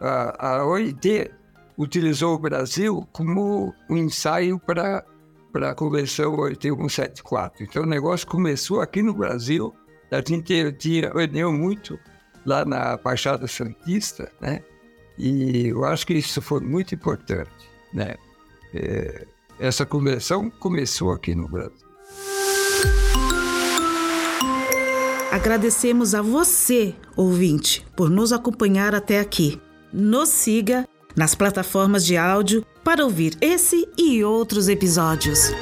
[0.00, 1.28] a, a OIT
[1.76, 5.04] utilizou o Brasil como um ensaio para
[5.52, 7.64] para a Convenção 8174.
[7.64, 9.74] Então o negócio começou aqui no Brasil,
[10.12, 11.98] a gente tinha, rendeu muito
[12.46, 14.62] lá na Baixada Santista, né?
[15.18, 17.50] E eu acho que isso foi muito importante,
[17.92, 18.14] né?
[18.72, 19.26] É,
[19.58, 21.89] essa convenção começou aqui no Brasil.
[25.30, 29.60] Agradecemos a você, ouvinte, por nos acompanhar até aqui.
[29.92, 35.52] Nos siga nas plataformas de áudio para ouvir esse e outros episódios.